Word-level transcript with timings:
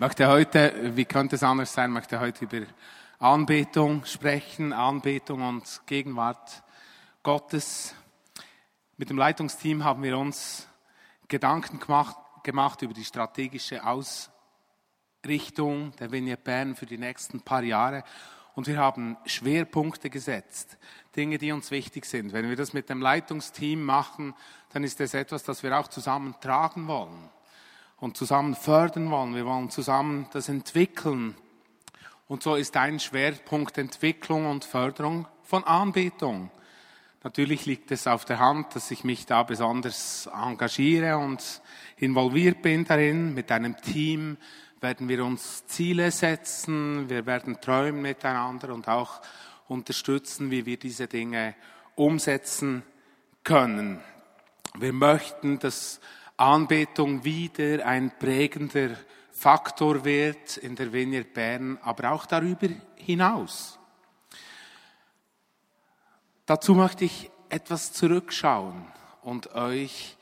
möchte 0.00 0.26
heute, 0.28 0.96
wie 0.96 1.04
könnte 1.04 1.36
es 1.36 1.42
anders 1.42 1.74
sein, 1.74 1.90
möchte 1.90 2.20
heute 2.20 2.46
über 2.46 2.66
Anbetung 3.18 4.06
sprechen, 4.06 4.72
Anbetung 4.72 5.42
und 5.42 5.82
Gegenwart 5.84 6.62
Gottes. 7.22 7.94
Mit 8.96 9.10
dem 9.10 9.18
Leitungsteam 9.18 9.84
haben 9.84 10.02
wir 10.02 10.16
uns 10.16 10.66
Gedanken 11.28 11.80
gemacht, 11.80 12.16
gemacht 12.44 12.80
über 12.80 12.94
die 12.94 13.04
strategische 13.04 13.82
Ausrichtung 15.22 15.92
der 15.96 16.10
Vignette 16.10 16.44
Bern 16.44 16.76
für 16.76 16.86
die 16.86 16.96
nächsten 16.96 17.42
paar 17.42 17.62
Jahre. 17.62 18.02
Und 18.54 18.68
wir 18.68 18.78
haben 18.78 19.18
Schwerpunkte 19.26 20.08
gesetzt, 20.08 20.78
Dinge, 21.14 21.36
die 21.36 21.52
uns 21.52 21.70
wichtig 21.70 22.06
sind. 22.06 22.32
Wenn 22.32 22.48
wir 22.48 22.56
das 22.56 22.72
mit 22.72 22.88
dem 22.88 23.02
Leitungsteam 23.02 23.84
machen, 23.84 24.32
dann 24.72 24.82
ist 24.82 24.98
es 25.02 25.12
etwas, 25.12 25.42
das 25.42 25.62
wir 25.62 25.78
auch 25.78 25.88
zusammen 25.88 26.36
tragen 26.40 26.88
wollen 26.88 27.28
und 28.00 28.16
zusammen 28.16 28.54
fördern 28.54 29.10
wollen. 29.10 29.34
Wir 29.34 29.46
wollen 29.46 29.70
zusammen 29.70 30.26
das 30.32 30.48
entwickeln. 30.48 31.36
Und 32.26 32.42
so 32.42 32.56
ist 32.56 32.76
ein 32.76 32.98
Schwerpunkt 32.98 33.76
Entwicklung 33.78 34.46
und 34.46 34.64
Förderung 34.64 35.26
von 35.42 35.64
Anbetung. 35.64 36.50
Natürlich 37.22 37.66
liegt 37.66 37.90
es 37.90 38.06
auf 38.06 38.24
der 38.24 38.38
Hand, 38.38 38.74
dass 38.74 38.90
ich 38.90 39.04
mich 39.04 39.26
da 39.26 39.42
besonders 39.42 40.26
engagiere 40.26 41.18
und 41.18 41.60
involviert 41.98 42.62
bin 42.62 42.84
darin. 42.84 43.34
Mit 43.34 43.52
einem 43.52 43.76
Team 43.76 44.38
werden 44.80 45.08
wir 45.08 45.22
uns 45.22 45.66
Ziele 45.66 46.10
setzen, 46.10 47.10
wir 47.10 47.26
werden 47.26 47.60
träumen 47.60 48.00
miteinander 48.00 48.72
und 48.72 48.88
auch 48.88 49.20
unterstützen, 49.68 50.50
wie 50.50 50.64
wir 50.64 50.78
diese 50.78 51.06
Dinge 51.06 51.54
umsetzen 51.94 52.82
können. 53.44 54.00
Wir 54.78 54.94
möchten, 54.94 55.58
dass 55.58 56.00
Anbetung 56.40 57.22
wieder 57.22 57.84
ein 57.84 58.16
prägender 58.18 58.96
Faktor 59.30 60.06
wird 60.06 60.56
in 60.56 60.74
der 60.74 60.90
Vineyard 60.90 61.34
Bern, 61.34 61.78
aber 61.82 62.12
auch 62.12 62.24
darüber 62.24 62.68
hinaus. 62.96 63.78
Dazu 66.46 66.74
möchte 66.74 67.04
ich 67.04 67.30
etwas 67.50 67.92
zurückschauen 67.92 68.86
und 69.20 69.54
euch 69.54 70.16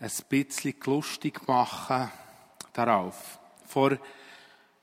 ein 0.00 0.10
bisschen 0.28 0.74
lustig 0.84 1.46
machen 1.46 2.10
darauf. 2.72 3.38
Vor 3.68 3.98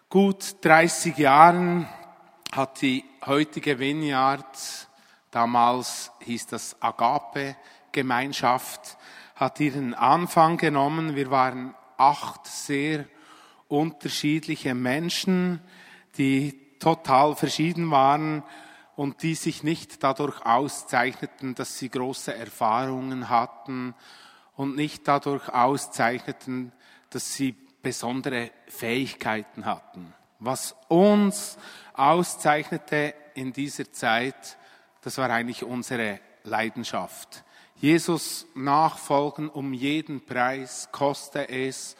gut 0.07 0.55
30 0.61 1.17
Jahren 1.17 1.89
hat 2.53 2.81
die 2.81 3.03
heutige 3.25 3.79
Vineyard, 3.79 4.88
damals 5.29 6.09
hieß 6.21 6.47
das 6.47 6.81
Agape 6.81 7.57
Gemeinschaft, 7.91 8.97
hat 9.35 9.59
ihren 9.59 9.93
Anfang 9.93 10.57
genommen. 10.57 11.15
Wir 11.15 11.31
waren 11.31 11.75
acht 11.97 12.47
sehr 12.47 13.05
unterschiedliche 13.67 14.75
Menschen, 14.75 15.61
die 16.17 16.77
total 16.79 17.35
verschieden 17.35 17.91
waren 17.91 18.43
und 18.95 19.23
die 19.23 19.35
sich 19.35 19.63
nicht 19.63 20.03
dadurch 20.03 20.45
auszeichneten, 20.45 21.55
dass 21.55 21.77
sie 21.79 21.89
große 21.89 22.35
Erfahrungen 22.35 23.29
hatten 23.29 23.95
und 24.55 24.75
nicht 24.75 25.07
dadurch 25.07 25.49
auszeichneten, 25.49 26.71
dass 27.09 27.33
sie 27.33 27.55
besondere 27.81 28.51
Fähigkeiten 28.67 29.65
hatten. 29.65 30.13
Was 30.39 30.75
uns 30.87 31.57
auszeichnete 31.93 33.13
in 33.33 33.53
dieser 33.53 33.91
Zeit, 33.91 34.57
das 35.01 35.17
war 35.17 35.29
eigentlich 35.29 35.63
unsere 35.63 36.19
Leidenschaft. 36.43 37.43
Jesus 37.75 38.45
nachfolgen 38.55 39.49
um 39.49 39.73
jeden 39.73 40.25
Preis, 40.25 40.89
koste 40.91 41.49
es, 41.49 41.95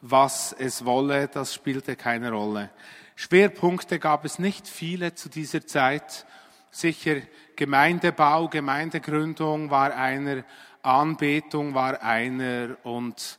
was 0.00 0.52
es 0.52 0.84
wolle, 0.84 1.28
das 1.28 1.54
spielte 1.54 1.96
keine 1.96 2.30
Rolle. 2.30 2.70
Schwerpunkte 3.16 3.98
gab 3.98 4.24
es 4.24 4.38
nicht 4.38 4.68
viele 4.68 5.14
zu 5.14 5.28
dieser 5.28 5.66
Zeit. 5.66 6.26
Sicher 6.70 7.16
Gemeindebau, 7.56 8.48
Gemeindegründung 8.48 9.70
war 9.70 9.94
einer, 9.94 10.44
Anbetung 10.82 11.74
war 11.74 12.02
einer 12.02 12.76
und 12.82 13.38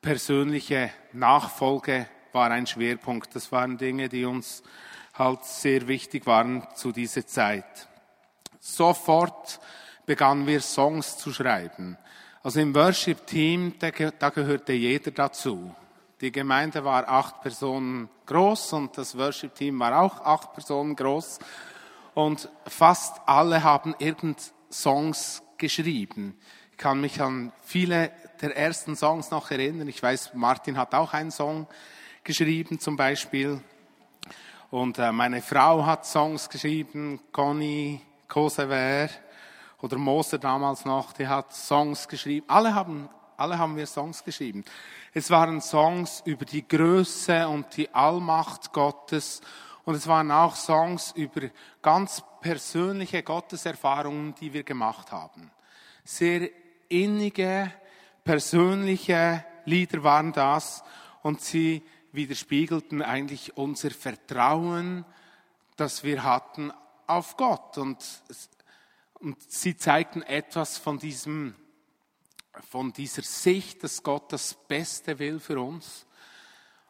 persönliche 0.00 0.90
Nachfolge 1.12 2.08
war 2.32 2.50
ein 2.50 2.66
Schwerpunkt. 2.66 3.34
Das 3.34 3.50
waren 3.50 3.76
Dinge, 3.76 4.08
die 4.08 4.24
uns 4.24 4.62
halt 5.14 5.44
sehr 5.44 5.88
wichtig 5.88 6.26
waren 6.26 6.66
zu 6.74 6.92
dieser 6.92 7.26
Zeit. 7.26 7.88
Sofort 8.60 9.60
begannen 10.06 10.46
wir 10.46 10.60
Songs 10.60 11.18
zu 11.18 11.32
schreiben. 11.32 11.98
Also 12.42 12.60
im 12.60 12.74
Worship-Team, 12.74 13.74
da 13.78 14.30
gehörte 14.30 14.72
jeder 14.72 15.10
dazu. 15.10 15.74
Die 16.20 16.32
Gemeinde 16.32 16.84
war 16.84 17.08
acht 17.08 17.42
Personen 17.42 18.08
groß 18.24 18.72
und 18.72 18.96
das 18.96 19.18
Worship-Team 19.18 19.78
war 19.80 20.00
auch 20.00 20.20
acht 20.24 20.54
Personen 20.54 20.96
groß. 20.96 21.40
Und 22.14 22.48
fast 22.66 23.20
alle 23.26 23.62
haben 23.62 23.94
irgend 23.98 24.52
Songs 24.70 25.42
geschrieben. 25.58 26.38
Ich 26.70 26.78
kann 26.78 27.00
mich 27.00 27.20
an 27.20 27.52
viele 27.64 28.12
der 28.40 28.56
ersten 28.56 28.96
Songs 28.96 29.30
noch 29.30 29.50
erinnern. 29.50 29.88
Ich 29.88 30.02
weiß, 30.02 30.32
Martin 30.34 30.78
hat 30.78 30.94
auch 30.94 31.12
einen 31.12 31.30
Song 31.30 31.66
geschrieben 32.22 32.78
zum 32.78 32.96
Beispiel. 32.96 33.60
Und 34.70 34.98
äh, 34.98 35.12
meine 35.12 35.42
Frau 35.42 35.84
hat 35.84 36.06
Songs 36.06 36.48
geschrieben, 36.48 37.20
Conny 37.32 38.00
Kosever 38.28 39.08
oder 39.82 39.98
Moser 39.98 40.38
damals 40.38 40.84
noch, 40.84 41.12
die 41.12 41.28
hat 41.28 41.52
Songs 41.52 42.08
geschrieben. 42.08 42.46
Alle 42.48 42.74
haben, 42.74 43.08
alle 43.36 43.58
haben 43.58 43.76
wir 43.76 43.86
Songs 43.86 44.24
geschrieben. 44.24 44.64
Es 45.12 45.30
waren 45.30 45.60
Songs 45.60 46.22
über 46.24 46.44
die 46.44 46.66
Größe 46.66 47.48
und 47.48 47.76
die 47.76 47.94
Allmacht 47.94 48.72
Gottes 48.72 49.40
und 49.86 49.94
es 49.94 50.08
waren 50.08 50.32
auch 50.32 50.56
Songs 50.56 51.12
über 51.12 51.42
ganz 51.80 52.22
persönliche 52.40 53.22
Gotteserfahrungen, 53.22 54.34
die 54.34 54.52
wir 54.52 54.64
gemacht 54.64 55.12
haben. 55.12 55.52
Sehr 56.04 56.50
innige, 56.88 57.72
persönliche 58.24 59.44
Lieder 59.64 60.02
waren 60.02 60.32
das 60.32 60.82
und 61.22 61.40
sie 61.40 61.82
widerspiegelten 62.10 63.00
eigentlich 63.00 63.56
unser 63.56 63.90
Vertrauen, 63.90 65.04
das 65.76 66.02
wir 66.02 66.24
hatten 66.24 66.72
auf 67.06 67.36
Gott. 67.36 67.78
Und 67.78 67.98
und 69.20 69.50
sie 69.50 69.76
zeigten 69.76 70.22
etwas 70.22 70.78
von 70.78 70.98
diesem, 70.98 71.54
von 72.70 72.92
dieser 72.92 73.22
Sicht, 73.22 73.82
dass 73.82 74.02
Gott 74.02 74.32
das 74.32 74.54
Beste 74.54 75.18
will 75.18 75.40
für 75.40 75.60
uns. 75.60 76.06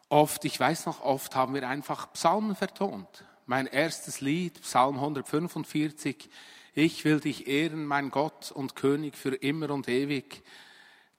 Oft, 0.09 0.45
ich 0.45 0.59
weiß 0.59 0.85
noch, 0.85 1.01
oft 1.01 1.35
haben 1.35 1.53
wir 1.53 1.67
einfach 1.67 2.13
Psalmen 2.13 2.55
vertont. 2.55 3.25
Mein 3.45 3.67
erstes 3.67 4.21
Lied, 4.21 4.61
Psalm 4.61 4.95
145, 4.95 6.29
ich 6.73 7.05
will 7.05 7.19
dich 7.19 7.47
ehren, 7.47 7.85
mein 7.85 8.11
Gott 8.11 8.51
und 8.51 8.75
König 8.75 9.17
für 9.17 9.35
immer 9.35 9.69
und 9.71 9.87
ewig. 9.87 10.43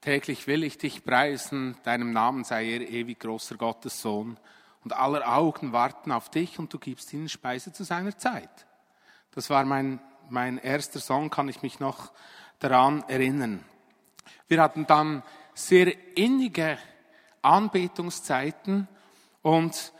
Täglich 0.01 0.47
will 0.47 0.63
ich 0.63 0.77
dich 0.77 1.03
preisen, 1.03 1.75
deinem 1.83 2.13
Namen 2.13 2.43
sei 2.43 2.69
er 2.69 2.81
ewig 2.89 3.19
großer 3.19 3.57
Gottes 3.57 4.01
Sohn. 4.01 4.39
Und 4.83 4.93
aller 4.93 5.35
Augen 5.35 5.73
warten 5.73 6.11
auf 6.11 6.29
dich 6.29 6.57
und 6.57 6.73
du 6.73 6.79
gibst 6.79 7.11
ihnen 7.11 7.29
Speise 7.29 7.73
zu 7.73 7.83
seiner 7.83 8.17
Zeit. 8.17 8.67
Das 9.31 9.49
war 9.49 9.65
mein 9.65 9.99
mein 10.31 10.57
erster 10.57 10.99
Song, 10.99 11.29
kann 11.29 11.49
ich 11.49 11.61
mich 11.61 11.79
noch 11.79 12.11
daran 12.59 13.03
erinnern. 13.07 13.63
Wir 14.47 14.61
hatten 14.61 14.85
dann 14.85 15.23
sehr 15.53 15.93
innige 16.17 16.77
Anbetungszeiten 17.41 18.87
und 19.41 19.93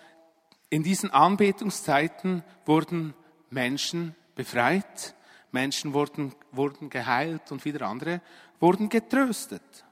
in 0.69 0.83
diesen 0.83 1.11
Anbetungszeiten 1.11 2.43
wurden 2.65 3.13
Menschen 3.49 4.15
befreit, 4.35 5.15
Menschen 5.51 5.93
wurden, 5.93 6.33
wurden 6.51 6.89
geheilt 6.89 7.51
und 7.51 7.65
wieder 7.65 7.87
andere 7.87 8.21
wurden 8.59 8.89
getröstet. 8.89 9.85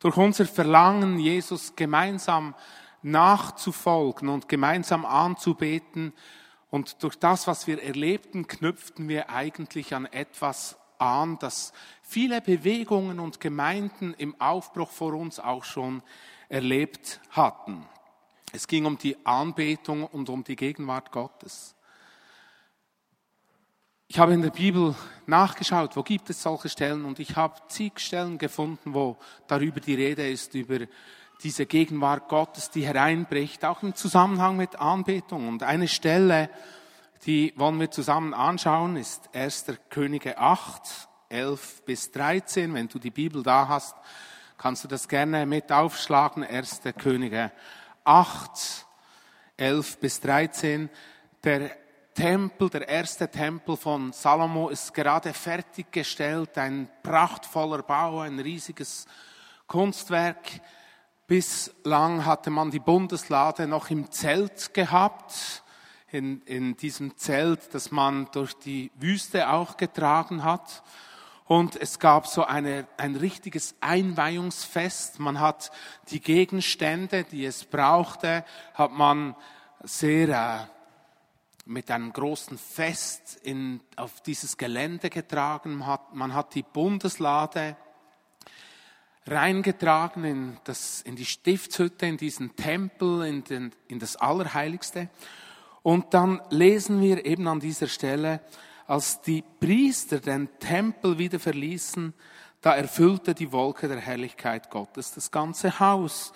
Durch 0.00 0.16
unser 0.16 0.46
Verlangen, 0.46 1.18
Jesus 1.18 1.74
gemeinsam 1.76 2.54
nachzufolgen 3.02 4.28
und 4.28 4.48
gemeinsam 4.48 5.04
anzubeten, 5.04 6.12
und 6.70 7.02
durch 7.02 7.16
das, 7.18 7.46
was 7.46 7.66
wir 7.66 7.82
erlebten, 7.82 8.46
knüpften 8.46 9.08
wir 9.08 9.30
eigentlich 9.30 9.94
an 9.94 10.06
etwas 10.06 10.76
an, 10.98 11.38
das 11.38 11.72
viele 12.02 12.40
Bewegungen 12.40 13.20
und 13.20 13.40
Gemeinden 13.40 14.14
im 14.14 14.38
Aufbruch 14.40 14.90
vor 14.90 15.14
uns 15.14 15.38
auch 15.38 15.64
schon 15.64 16.02
erlebt 16.48 17.20
hatten. 17.30 17.86
Es 18.52 18.66
ging 18.66 18.86
um 18.86 18.98
die 18.98 19.16
Anbetung 19.24 20.04
und 20.06 20.28
um 20.28 20.44
die 20.44 20.56
Gegenwart 20.56 21.12
Gottes. 21.12 21.74
Ich 24.10 24.18
habe 24.18 24.32
in 24.32 24.40
der 24.40 24.50
Bibel 24.50 24.94
nachgeschaut, 25.26 25.94
wo 25.94 26.02
gibt 26.02 26.30
es 26.30 26.42
solche 26.42 26.70
Stellen 26.70 27.04
und 27.04 27.18
ich 27.18 27.36
habe 27.36 27.60
zig 27.68 28.00
Stellen 28.00 28.38
gefunden, 28.38 28.94
wo 28.94 29.18
darüber 29.46 29.80
die 29.80 29.94
Rede 29.94 30.26
ist, 30.26 30.54
über 30.54 30.78
diese 31.42 31.66
Gegenwart 31.66 32.28
Gottes, 32.28 32.70
die 32.70 32.84
hereinbricht, 32.86 33.64
auch 33.64 33.82
im 33.82 33.94
Zusammenhang 33.94 34.56
mit 34.56 34.76
Anbetung. 34.76 35.48
Und 35.48 35.62
eine 35.62 35.88
Stelle, 35.88 36.50
die 37.26 37.52
wollen 37.56 37.78
wir 37.78 37.90
zusammen 37.90 38.34
anschauen, 38.34 38.96
ist 38.96 39.30
1. 39.34 39.66
Könige 39.88 40.38
8, 40.38 41.08
11 41.28 41.82
bis 41.84 42.10
13. 42.10 42.74
Wenn 42.74 42.88
du 42.88 42.98
die 42.98 43.10
Bibel 43.10 43.42
da 43.42 43.68
hast, 43.68 43.94
kannst 44.56 44.82
du 44.84 44.88
das 44.88 45.08
gerne 45.08 45.46
mit 45.46 45.70
aufschlagen. 45.70 46.42
1. 46.42 46.80
Könige 46.98 47.52
8, 48.04 48.86
11 49.56 49.98
bis 49.98 50.20
13. 50.20 50.90
Der 51.44 51.70
Tempel, 52.14 52.68
der 52.68 52.88
erste 52.88 53.28
Tempel 53.30 53.76
von 53.76 54.12
Salomo 54.12 54.70
ist 54.70 54.92
gerade 54.92 55.32
fertiggestellt, 55.32 56.58
ein 56.58 56.90
prachtvoller 57.04 57.82
Bau, 57.84 58.20
ein 58.20 58.40
riesiges 58.40 59.06
Kunstwerk. 59.68 60.60
Bislang 61.28 62.24
hatte 62.24 62.48
man 62.48 62.70
die 62.70 62.78
Bundeslade 62.78 63.66
noch 63.66 63.90
im 63.90 64.10
Zelt 64.10 64.72
gehabt, 64.72 65.62
in, 66.10 66.40
in 66.46 66.74
diesem 66.78 67.18
Zelt, 67.18 67.74
das 67.74 67.90
man 67.90 68.30
durch 68.32 68.54
die 68.54 68.90
Wüste 68.98 69.50
auch 69.50 69.76
getragen 69.76 70.42
hat. 70.42 70.82
Und 71.44 71.76
es 71.76 71.98
gab 71.98 72.26
so 72.26 72.44
eine, 72.44 72.86
ein 72.96 73.14
richtiges 73.14 73.74
Einweihungsfest. 73.80 75.18
Man 75.18 75.38
hat 75.38 75.70
die 76.08 76.20
Gegenstände, 76.20 77.24
die 77.24 77.44
es 77.44 77.66
brauchte, 77.66 78.42
hat 78.72 78.92
man 78.92 79.36
sehr 79.82 80.30
äh, 80.30 80.78
mit 81.66 81.90
einem 81.90 82.10
großen 82.10 82.56
Fest 82.56 83.38
in, 83.42 83.82
auf 83.96 84.22
dieses 84.22 84.56
Gelände 84.56 85.10
getragen. 85.10 85.76
Man 85.76 85.88
hat, 85.88 86.14
man 86.14 86.32
hat 86.32 86.54
die 86.54 86.62
Bundeslade 86.62 87.76
reingetragen 89.30 90.24
in, 90.24 90.56
das, 90.64 91.02
in 91.02 91.16
die 91.16 91.24
Stiftshütte, 91.24 92.06
in 92.06 92.16
diesen 92.16 92.56
Tempel, 92.56 93.24
in, 93.24 93.44
den, 93.44 93.72
in 93.88 93.98
das 93.98 94.16
Allerheiligste. 94.16 95.08
Und 95.82 96.14
dann 96.14 96.40
lesen 96.50 97.00
wir 97.00 97.24
eben 97.24 97.46
an 97.46 97.60
dieser 97.60 97.88
Stelle, 97.88 98.40
als 98.86 99.20
die 99.20 99.44
Priester 99.60 100.18
den 100.18 100.48
Tempel 100.58 101.18
wieder 101.18 101.38
verließen, 101.38 102.14
da 102.60 102.74
erfüllte 102.74 103.34
die 103.34 103.52
Wolke 103.52 103.86
der 103.86 104.00
Herrlichkeit 104.00 104.70
Gottes 104.70 105.12
das 105.14 105.30
ganze 105.30 105.78
Haus 105.78 106.32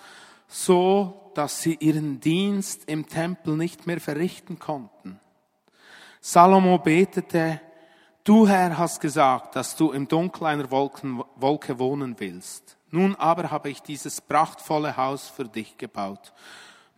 so 0.53 1.31
dass 1.33 1.63
sie 1.63 1.75
ihren 1.79 2.19
Dienst 2.19 2.83
im 2.85 3.07
Tempel 3.07 3.57
nicht 3.57 3.87
mehr 3.87 3.99
verrichten 3.99 4.59
konnten. 4.59 5.19
Salomo 6.21 6.77
betete, 6.77 7.59
du 8.23 8.47
Herr 8.47 8.77
hast 8.77 9.01
gesagt, 9.01 9.55
dass 9.55 9.75
du 9.75 9.91
im 9.91 10.07
Dunkel 10.07 10.45
einer 10.45 10.69
Wolken, 10.69 11.23
Wolke 11.35 11.79
wohnen 11.79 12.19
willst. 12.19 12.77
Nun 12.93 13.15
aber 13.15 13.49
habe 13.49 13.71
ich 13.71 13.81
dieses 13.81 14.21
prachtvolle 14.21 14.95
Haus 14.95 15.27
für 15.27 15.45
dich 15.45 15.79
gebaut. 15.79 16.31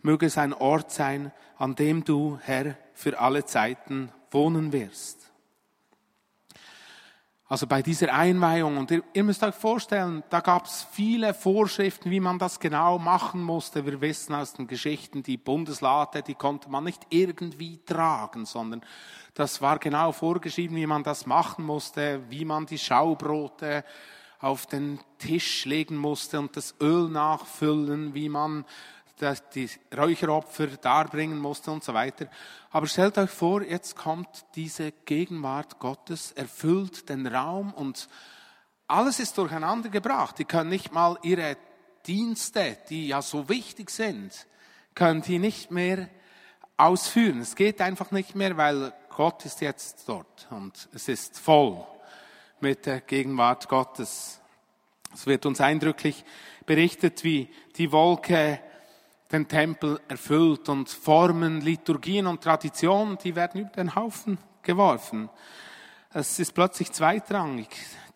Möge 0.02 0.26
es 0.26 0.36
ein 0.36 0.52
Ort 0.52 0.90
sein, 0.90 1.32
an 1.56 1.74
dem 1.74 2.04
du, 2.04 2.38
Herr, 2.42 2.76
für 2.92 3.18
alle 3.18 3.46
Zeiten 3.46 4.12
wohnen 4.30 4.74
wirst. 4.74 5.32
Also 7.48 7.66
bei 7.66 7.80
dieser 7.80 8.12
Einweihung, 8.12 8.76
und 8.76 8.90
ihr, 8.90 9.04
ihr 9.14 9.24
müsst 9.24 9.42
euch 9.42 9.54
vorstellen, 9.54 10.22
da 10.28 10.40
gab 10.40 10.66
es 10.66 10.86
viele 10.92 11.32
Vorschriften, 11.32 12.10
wie 12.10 12.20
man 12.20 12.38
das 12.38 12.60
genau 12.60 12.98
machen 12.98 13.42
musste. 13.42 13.86
Wir 13.86 13.98
wissen 14.02 14.34
aus 14.34 14.52
den 14.52 14.66
Geschichten, 14.66 15.22
die 15.22 15.38
Bundeslade, 15.38 16.22
die 16.22 16.34
konnte 16.34 16.68
man 16.68 16.84
nicht 16.84 17.06
irgendwie 17.08 17.78
tragen, 17.86 18.44
sondern 18.44 18.82
das 19.32 19.62
war 19.62 19.78
genau 19.78 20.12
vorgeschrieben, 20.12 20.76
wie 20.76 20.86
man 20.86 21.04
das 21.04 21.24
machen 21.24 21.64
musste, 21.64 22.20
wie 22.28 22.44
man 22.44 22.66
die 22.66 22.78
Schaubrote 22.78 23.82
auf 24.40 24.66
den 24.66 25.00
Tisch 25.18 25.64
legen 25.64 25.96
musste 25.96 26.38
und 26.38 26.56
das 26.56 26.74
Öl 26.80 27.08
nachfüllen, 27.08 28.14
wie 28.14 28.28
man 28.28 28.64
die 29.54 29.70
Räucheropfer 29.96 30.66
darbringen 30.66 31.38
musste 31.38 31.70
und 31.70 31.82
so 31.82 31.94
weiter. 31.94 32.28
Aber 32.70 32.86
stellt 32.86 33.16
euch 33.16 33.30
vor, 33.30 33.62
jetzt 33.62 33.96
kommt 33.96 34.28
diese 34.54 34.92
Gegenwart 34.92 35.78
Gottes, 35.78 36.32
erfüllt 36.32 37.08
den 37.08 37.26
Raum 37.26 37.72
und 37.72 38.08
alles 38.88 39.18
ist 39.18 39.38
durcheinander 39.38 39.88
gebracht. 39.88 40.38
Die 40.38 40.44
können 40.44 40.70
nicht 40.70 40.92
mal 40.92 41.18
ihre 41.22 41.56
Dienste, 42.06 42.78
die 42.88 43.08
ja 43.08 43.22
so 43.22 43.48
wichtig 43.48 43.90
sind, 43.90 44.46
können 44.94 45.22
die 45.22 45.38
nicht 45.38 45.70
mehr 45.70 46.08
ausführen. 46.76 47.40
Es 47.40 47.56
geht 47.56 47.80
einfach 47.80 48.10
nicht 48.10 48.34
mehr, 48.34 48.56
weil 48.56 48.92
Gott 49.08 49.44
ist 49.46 49.62
jetzt 49.62 50.06
dort 50.06 50.46
und 50.50 50.88
es 50.92 51.08
ist 51.08 51.38
voll 51.38 51.86
mit 52.60 52.86
der 52.86 53.00
Gegenwart 53.00 53.68
Gottes. 53.68 54.40
Es 55.12 55.26
wird 55.26 55.46
uns 55.46 55.60
eindrücklich 55.60 56.24
berichtet, 56.64 57.24
wie 57.24 57.48
die 57.76 57.92
Wolke 57.92 58.60
den 59.32 59.48
Tempel 59.48 60.00
erfüllt 60.08 60.68
und 60.68 60.88
Formen, 60.88 61.60
Liturgien 61.60 62.26
und 62.26 62.42
Traditionen, 62.42 63.18
die 63.18 63.34
werden 63.34 63.62
über 63.62 63.70
den 63.70 63.94
Haufen 63.94 64.38
geworfen. 64.62 65.28
Es 66.12 66.38
ist 66.38 66.52
plötzlich 66.52 66.92
zweitrangig. 66.92 67.68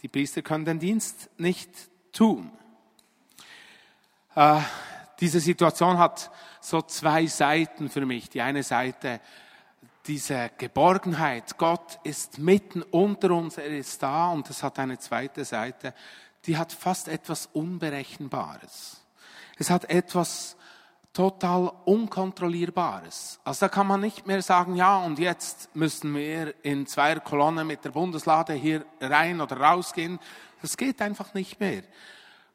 Die 0.02 0.08
Priester 0.08 0.42
können 0.42 0.64
den 0.64 0.78
Dienst 0.78 1.28
nicht 1.36 1.70
tun. 2.12 2.50
Äh, 4.34 4.60
diese 5.20 5.40
Situation 5.40 5.98
hat 5.98 6.30
so 6.60 6.80
zwei 6.82 7.26
Seiten 7.26 7.90
für 7.90 8.06
mich. 8.06 8.30
Die 8.30 8.40
eine 8.40 8.62
Seite, 8.62 9.20
diese 10.10 10.50
Geborgenheit. 10.58 11.56
Gott 11.56 12.00
ist 12.02 12.38
mitten 12.38 12.82
unter 12.82 13.30
uns, 13.30 13.58
er 13.58 13.68
ist 13.68 14.02
da 14.02 14.32
und 14.32 14.50
es 14.50 14.64
hat 14.64 14.80
eine 14.80 14.98
zweite 14.98 15.44
Seite, 15.44 15.94
die 16.46 16.58
hat 16.58 16.72
fast 16.72 17.06
etwas 17.06 17.46
Unberechenbares. 17.52 19.04
Es 19.56 19.70
hat 19.70 19.88
etwas 19.88 20.56
total 21.12 21.70
unkontrollierbares. 21.84 23.38
Also 23.44 23.66
da 23.66 23.68
kann 23.68 23.86
man 23.86 24.00
nicht 24.00 24.26
mehr 24.26 24.42
sagen, 24.42 24.74
ja, 24.74 24.98
und 24.98 25.20
jetzt 25.20 25.76
müssen 25.76 26.12
wir 26.16 26.56
in 26.64 26.88
zwei 26.88 27.14
Kolonnen 27.20 27.68
mit 27.68 27.84
der 27.84 27.90
Bundeslade 27.90 28.54
hier 28.54 28.84
rein 29.00 29.40
oder 29.40 29.58
rausgehen. 29.58 30.18
Das 30.60 30.76
geht 30.76 31.00
einfach 31.02 31.34
nicht 31.34 31.60
mehr. 31.60 31.84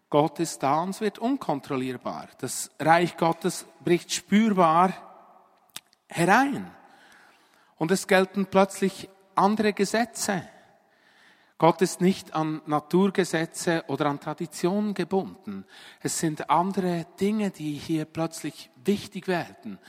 Gott 0.10 0.42
ist 0.42 0.62
da 0.62 0.81
und 0.81 0.90
es 0.90 1.00
wird 1.00 1.19
unkontrollierbar. 1.19 2.28
Das 2.40 2.69
Reich 2.81 3.16
Gottes 3.16 3.66
bricht 3.81 4.12
spürbar 4.12 4.92
herein. 6.10 6.69
Und 7.77 7.92
es 7.92 8.07
gelten 8.07 8.45
plötzlich 8.45 9.10
andere 9.36 9.74
Gesetze. 9.74 10.48
Gott 11.57 11.81
ist 11.81 12.01
nicht 12.01 12.33
an 12.33 12.62
Naturgesetze 12.66 13.86
oder 13.88 14.07
an 14.07 14.19
Traditionen 14.19 14.94
gebunden. 14.94 15.66
Es 16.01 16.19
sind 16.19 16.50
andere 16.50 17.06
Dinge, 17.19 17.51
die 17.51 17.74
hier 17.74 18.06
plötzlich 18.06 18.69
wichtig 18.83 19.27
werden. 19.27 19.80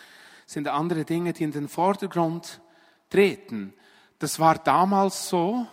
Es 0.46 0.52
sind 0.52 0.68
andere 0.68 1.04
Dinge, 1.04 1.32
die 1.32 1.44
in 1.44 1.52
den 1.52 1.68
Vordergrund 1.68 2.60
treten. 3.10 3.74
Das 4.18 4.38
war 4.38 4.56
damals 4.58 5.28
so 5.28 5.66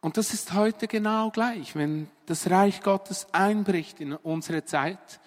und 0.00 0.16
das 0.16 0.32
ist 0.32 0.52
heute 0.52 0.86
genau 0.86 1.30
gleich. 1.30 1.74
Wenn 1.74 2.08
das 2.26 2.50
Reich 2.50 2.80
Gottes 2.82 3.26
einbricht 3.32 4.00
in 4.00 4.12
unsere 4.12 4.64
Zeit, 4.64 5.20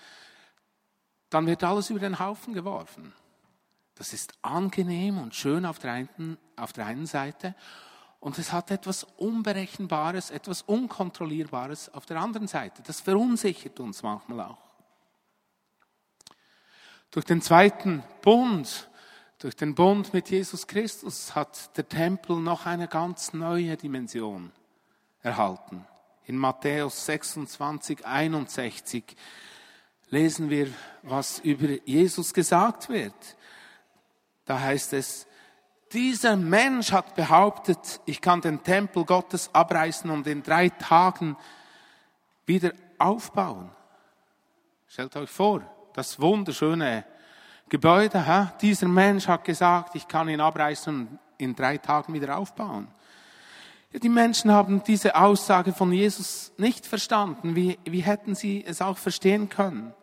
dann 1.30 1.48
wird 1.48 1.64
alles 1.64 1.90
über 1.90 2.00
den 2.00 2.20
Haufen 2.20 2.54
geworfen. 2.54 3.14
Das 4.00 4.14
ist 4.14 4.34
angenehm 4.42 5.18
und 5.18 5.36
schön 5.36 5.66
auf 5.66 5.78
der 5.78 5.92
einen, 5.92 6.38
auf 6.56 6.72
der 6.72 6.86
einen 6.86 7.06
Seite 7.06 7.54
und 8.22 8.38
es 8.38 8.54
hat 8.54 8.72
etwas 8.72 9.04
Unberechenbares, 9.18 10.32
etwas 10.32 10.62
Unkontrollierbares 10.62 11.94
auf 11.94 12.06
der 12.06 12.22
anderen 12.22 12.48
Seite. 12.48 12.82
Das 12.88 13.02
verunsichert 13.02 13.78
uns 13.82 14.02
manchmal 14.02 14.40
auch. 14.40 14.58
Durch 17.12 17.26
den 17.26 17.42
zweiten 17.42 18.02
Bund, 18.22 18.90
durch 19.38 19.58
den 19.58 19.76
Bund 19.76 20.14
mit 20.14 20.30
Jesus 20.30 20.66
Christus 20.66 21.36
hat 21.36 21.76
der 21.76 21.90
Tempel 21.90 22.38
noch 22.38 22.66
eine 22.66 22.88
ganz 22.88 23.34
neue 23.34 23.76
Dimension 23.76 24.54
erhalten. 25.22 25.86
In 26.24 26.38
Matthäus 26.38 27.06
26, 27.06 28.06
61 28.06 29.04
lesen 30.10 30.50
wir, 30.50 30.70
was 31.04 31.40
über 31.40 31.68
Jesus 31.86 32.34
gesagt 32.34 32.88
wird. 32.88 33.36
Da 34.50 34.60
heißt 34.60 34.94
es, 34.94 35.28
dieser 35.94 36.36
Mensch 36.36 36.92
hat 36.92 37.14
behauptet, 37.14 38.02
ich 38.08 38.20
kann 38.20 38.42
den 38.42 38.64
Tempel 38.64 39.06
Gottes 39.06 39.52
abreißen 39.54 40.10
und 40.10 40.26
in 40.26 40.42
drei 40.42 40.70
Tagen 40.70 41.38
wieder 42.48 42.72
aufbauen. 42.98 43.70
Stellt 44.88 45.16
euch 45.18 45.30
vor, 45.30 45.62
das 45.94 46.20
wunderschöne 46.20 47.06
Gebäude. 47.70 48.26
Hä? 48.26 48.48
Dieser 48.60 48.88
Mensch 48.88 49.28
hat 49.28 49.44
gesagt, 49.44 49.94
ich 49.94 50.08
kann 50.08 50.28
ihn 50.30 50.42
abreißen 50.42 51.08
und 51.08 51.20
in 51.38 51.56
drei 51.56 51.78
Tagen 51.78 52.16
wieder 52.16 52.36
aufbauen. 52.36 52.88
Die 53.94 54.10
Menschen 54.10 54.52
haben 54.52 54.82
diese 54.84 55.16
Aussage 55.16 55.74
von 55.74 55.94
Jesus 55.94 56.54
nicht 56.58 56.88
verstanden. 56.88 57.56
Wie, 57.56 57.78
wie 57.86 58.02
hätten 58.02 58.34
sie 58.34 58.66
es 58.66 58.82
auch 58.82 58.98
verstehen 58.98 59.48
können? 59.48 59.94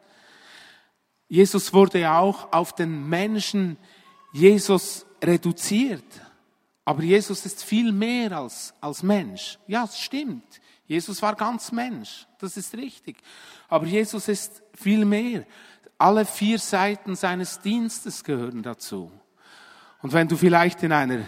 Jesus 1.26 1.74
wurde 1.74 1.98
ja 1.98 2.20
auch 2.20 2.52
auf 2.52 2.72
den 2.72 3.08
Menschen 3.08 3.76
Jesus 4.36 5.06
reduziert. 5.22 6.04
Aber 6.84 7.02
Jesus 7.02 7.46
ist 7.46 7.64
viel 7.64 7.90
mehr 7.90 8.32
als, 8.32 8.74
als 8.82 9.02
Mensch. 9.02 9.58
Ja, 9.66 9.84
es 9.84 9.98
stimmt. 9.98 10.60
Jesus 10.86 11.22
war 11.22 11.34
ganz 11.34 11.72
Mensch. 11.72 12.26
Das 12.38 12.56
ist 12.58 12.74
richtig. 12.74 13.16
Aber 13.68 13.86
Jesus 13.86 14.28
ist 14.28 14.62
viel 14.74 15.06
mehr. 15.06 15.44
Alle 15.96 16.26
vier 16.26 16.58
Seiten 16.58 17.16
seines 17.16 17.60
Dienstes 17.60 18.22
gehören 18.22 18.62
dazu. 18.62 19.10
Und 20.02 20.12
wenn 20.12 20.28
du 20.28 20.36
vielleicht 20.36 20.82
in 20.82 20.92
einer 20.92 21.24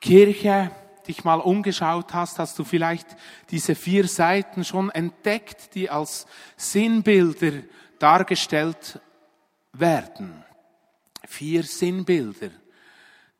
Kirche 0.00 0.70
dich 1.06 1.24
mal 1.24 1.40
umgeschaut 1.40 2.14
hast, 2.14 2.38
hast 2.38 2.58
du 2.58 2.64
vielleicht 2.64 3.06
diese 3.50 3.74
vier 3.74 4.08
Seiten 4.08 4.64
schon 4.64 4.88
entdeckt, 4.90 5.74
die 5.74 5.90
als 5.90 6.26
Sinnbilder 6.56 7.52
dargestellt 7.98 8.98
werden. 9.74 10.42
Vier 11.30 11.62
Sinnbilder. 11.62 12.50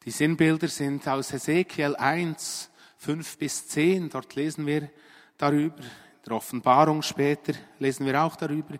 Die 0.04 0.12
Sinnbilder 0.12 0.68
sind 0.68 1.06
aus 1.08 1.32
Ezekiel 1.32 1.96
1, 1.96 2.70
5 2.98 3.36
bis 3.36 3.66
10. 3.66 4.08
Dort 4.08 4.36
lesen 4.36 4.64
wir 4.64 4.88
darüber. 5.36 5.82
In 5.82 6.24
der 6.24 6.32
Offenbarung 6.34 7.02
später 7.02 7.52
lesen 7.80 8.06
wir 8.06 8.22
auch 8.22 8.36
darüber. 8.36 8.76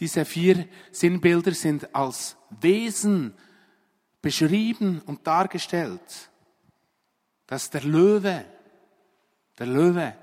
Diese 0.00 0.24
vier 0.24 0.66
Sinnbilder 0.90 1.52
sind 1.52 1.94
als 1.94 2.34
Wesen 2.58 3.34
beschrieben 4.22 5.02
und 5.04 5.26
dargestellt. 5.26 6.30
Das 7.46 7.64
ist 7.64 7.74
der 7.74 7.84
Löwe. 7.84 8.46
Der 9.58 9.66
Löwe 9.66 10.16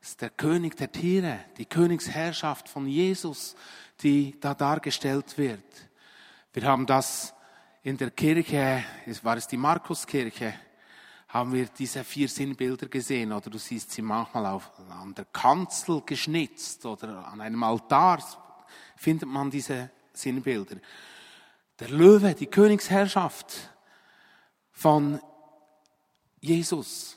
ist 0.00 0.22
der 0.22 0.30
König 0.30 0.74
der 0.74 0.90
Tiere, 0.90 1.40
die 1.58 1.66
Königsherrschaft 1.66 2.66
von 2.66 2.88
Jesus, 2.88 3.54
die 4.00 4.40
da 4.40 4.54
dargestellt 4.54 5.36
wird. 5.36 5.62
Wir 6.54 6.62
haben 6.62 6.86
das 6.86 7.34
in 7.82 7.96
der 7.96 8.10
Kirche, 8.10 8.84
war 9.22 9.36
es 9.36 9.46
die 9.46 9.56
Markuskirche, 9.56 10.54
haben 11.28 11.52
wir 11.52 11.66
diese 11.66 12.04
vier 12.04 12.28
Sinnbilder 12.28 12.88
gesehen 12.88 13.32
oder 13.32 13.50
du 13.50 13.58
siehst 13.58 13.92
sie 13.92 14.02
manchmal 14.02 14.46
auf, 14.46 14.70
an 14.88 15.14
der 15.14 15.26
Kanzel 15.26 16.02
geschnitzt 16.04 16.84
oder 16.86 17.26
an 17.28 17.40
einem 17.40 17.62
Altar 17.62 18.22
findet 18.96 19.28
man 19.28 19.50
diese 19.50 19.90
Sinnbilder. 20.12 20.76
Der 21.78 21.90
Löwe, 21.90 22.34
die 22.34 22.46
Königsherrschaft 22.46 23.70
von 24.72 25.20
Jesus. 26.40 27.16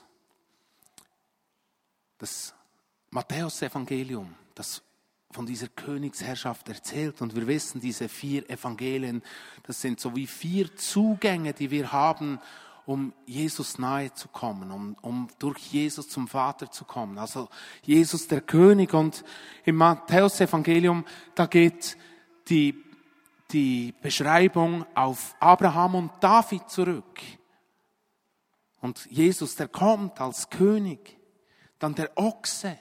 Das 2.18 2.54
Matthäus-Evangelium, 3.10 4.34
das 4.54 4.82
von 5.32 5.46
dieser 5.46 5.68
Königsherrschaft 5.68 6.68
erzählt. 6.68 7.20
Und 7.22 7.34
wir 7.34 7.46
wissen, 7.46 7.80
diese 7.80 8.08
vier 8.08 8.48
Evangelien, 8.48 9.22
das 9.64 9.80
sind 9.80 10.00
so 10.00 10.14
wie 10.14 10.26
vier 10.26 10.76
Zugänge, 10.76 11.52
die 11.52 11.70
wir 11.70 11.92
haben, 11.92 12.38
um 12.84 13.12
Jesus 13.26 13.78
nahe 13.78 14.12
zu 14.12 14.28
kommen, 14.28 14.70
um, 14.70 14.96
um 15.02 15.28
durch 15.38 15.58
Jesus 15.58 16.08
zum 16.08 16.28
Vater 16.28 16.70
zu 16.70 16.84
kommen. 16.84 17.18
Also 17.18 17.48
Jesus 17.82 18.28
der 18.28 18.40
König 18.40 18.92
und 18.92 19.24
im 19.64 19.76
Matthäus-Evangelium, 19.76 21.04
da 21.34 21.46
geht 21.46 21.96
die, 22.48 22.82
die 23.52 23.94
Beschreibung 24.02 24.84
auf 24.94 25.34
Abraham 25.38 25.94
und 25.94 26.12
David 26.20 26.68
zurück. 26.68 27.20
Und 28.80 29.06
Jesus, 29.10 29.54
der 29.54 29.68
kommt 29.68 30.20
als 30.20 30.50
König. 30.50 31.16
Dann 31.78 31.94
der 31.94 32.10
Ochse, 32.16 32.78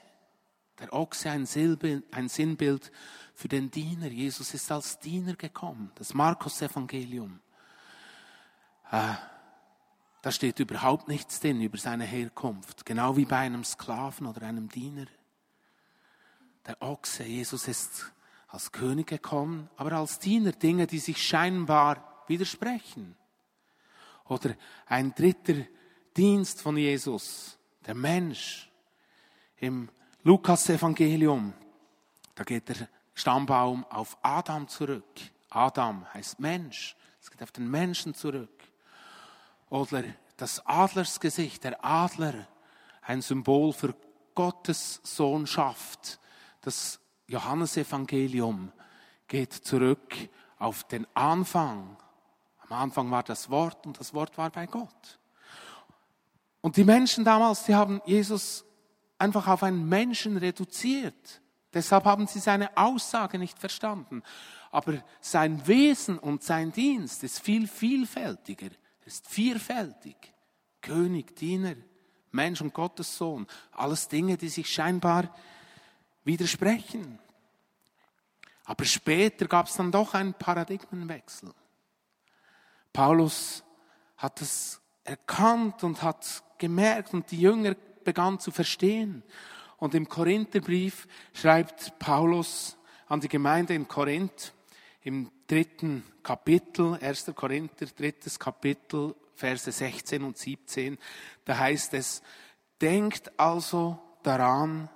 der 0.82 0.92
Ochse 0.94 1.30
ein, 1.30 1.46
Sinnbild, 1.46 2.04
ein 2.12 2.28
Sinnbild 2.28 2.92
für 3.36 3.48
den 3.48 3.70
Diener. 3.70 4.08
Jesus 4.08 4.54
ist 4.56 4.72
als 4.72 4.98
Diener 5.00 5.36
gekommen. 5.36 5.92
Das 5.96 6.16
Markus-Evangelium. 6.16 7.40
Äh, 8.92 9.14
da 10.24 10.32
steht 10.32 10.60
überhaupt 10.60 11.08
nichts 11.08 11.40
drin 11.40 11.62
über 11.62 11.78
seine 11.78 12.06
Herkunft. 12.06 12.84
Genau 12.86 13.16
wie 13.16 13.26
bei 13.26 13.38
einem 13.38 13.64
Sklaven 13.64 14.26
oder 14.26 14.42
einem 14.42 14.70
Diener. 14.70 15.06
Der 16.66 16.82
Ochse, 16.82 17.24
Jesus 17.24 17.68
ist 17.68 18.12
als 18.48 18.72
König 18.72 19.08
gekommen, 19.08 19.70
aber 19.78 19.94
als 19.94 20.18
Diener 20.18 20.52
Dinge, 20.52 20.88
die 20.88 21.00
sich 21.00 21.24
scheinbar 21.24 22.24
widersprechen. 22.28 23.16
Oder 24.26 24.56
ein 24.88 25.14
dritter 25.14 25.66
Dienst 26.18 26.62
von 26.62 26.76
Jesus, 26.76 27.58
der 27.86 27.96
Mensch. 27.96 28.68
Im 29.58 29.90
Lukas-Evangelium, 30.24 31.54
da 32.36 32.44
geht 32.44 32.70
der 32.70 32.88
Stammbaum 33.16 33.86
auf 33.86 34.18
Adam 34.22 34.68
zurück. 34.68 35.20
Adam 35.50 36.06
heißt 36.13 36.40
Mensch. 36.40 36.96
Es 37.20 37.32
geht 37.32 37.42
auf 37.42 37.51
den 37.51 37.70
Menschen 37.70 38.13
zurück. 38.13 38.63
Oder 39.70 40.04
das 40.38 40.66
Adlersgesicht, 40.66 41.63
der 41.63 41.84
Adler, 41.84 42.48
ein 43.01 43.22
Symbol 43.22 43.74
für 43.74 43.96
Gottes 44.36 45.01
Sohnschaft. 45.04 46.20
Das 46.62 47.00
Johannesevangelium 47.28 48.72
geht 49.28 49.54
zurück 49.54 50.16
auf 50.60 50.84
den 50.84 51.08
Anfang. 51.16 51.98
Am 52.68 52.74
Anfang 52.74 53.10
war 53.10 53.24
das 53.24 53.50
Wort 53.50 53.86
und 53.88 54.00
das 54.00 54.13
Wort 54.13 54.38
war 54.38 54.51
bei 54.51 54.68
Gott. 54.68 55.20
Und 56.62 56.78
die 56.78 56.84
Menschen 56.84 57.25
damals, 57.25 57.66
die 57.66 57.74
haben 57.74 58.01
Jesus 58.06 58.66
einfach 59.22 59.48
auf 59.48 59.63
einen 59.63 59.88
Menschen 59.88 60.38
reduziert. 60.38 61.42
Deshalb 61.74 62.06
haben 62.06 62.28
sie 62.28 62.40
seine 62.40 62.75
Aussage 62.75 63.38
nicht 63.38 63.58
verstanden. 63.58 64.24
Aber 64.72 65.04
sein 65.22 65.66
Wesen 65.68 66.18
und 66.18 66.44
sein 66.44 66.72
Dienst 66.72 67.24
ist 67.24 67.40
viel 67.40 67.68
vielfältiger, 67.68 68.70
ist 69.06 69.28
vielfältig. 69.28 70.16
König, 70.82 71.36
Diener, 71.36 71.75
Mensch 72.32 72.62
und 72.62 72.74
Gottes 72.74 73.16
Sohn. 73.18 73.46
Alles 73.72 74.08
Dinge, 74.08 74.38
die 74.38 74.50
sich 74.50 74.68
scheinbar 74.68 75.34
widersprechen. 76.24 77.20
Aber 78.66 78.86
später 78.86 79.46
gab 79.48 79.68
es 79.68 79.75
dann 79.75 79.92
doch 79.92 80.13
einen 80.13 80.34
Paradigmenwechsel. 80.34 81.54
Paulus 82.94 83.63
hat 84.18 84.42
es 84.42 84.82
erkannt 85.04 85.84
und 85.84 86.01
hat 86.01 86.44
gemerkt 86.58 87.13
und 87.13 87.30
die 87.32 87.42
Jünger 87.42 87.75
begann 88.03 88.39
zu 88.39 88.51
verstehen. 88.51 89.24
Und 89.77 89.96
im 89.96 90.08
Korintherbrief 90.08 91.08
schreibt 91.34 91.98
Paulus 92.00 92.77
an 93.08 93.20
die 93.20 93.27
Gemeinde 93.27 93.74
in 93.74 93.88
Korinth 93.88 94.53
im 95.01 95.31
dritten 95.48 96.03
Kapitel, 96.24 96.98
1. 97.01 97.31
Korinther, 97.36 97.88
drittes 97.88 98.39
Kapitel, 98.39 99.15
Verse 99.34 99.72
16 99.72 100.24
und 100.24 100.38
17, 100.38 101.00
da 101.46 101.58
heißt 101.58 101.96
es, 101.96 102.22
denkt 102.79 103.31
also 103.39 104.00
daran, 104.22 104.88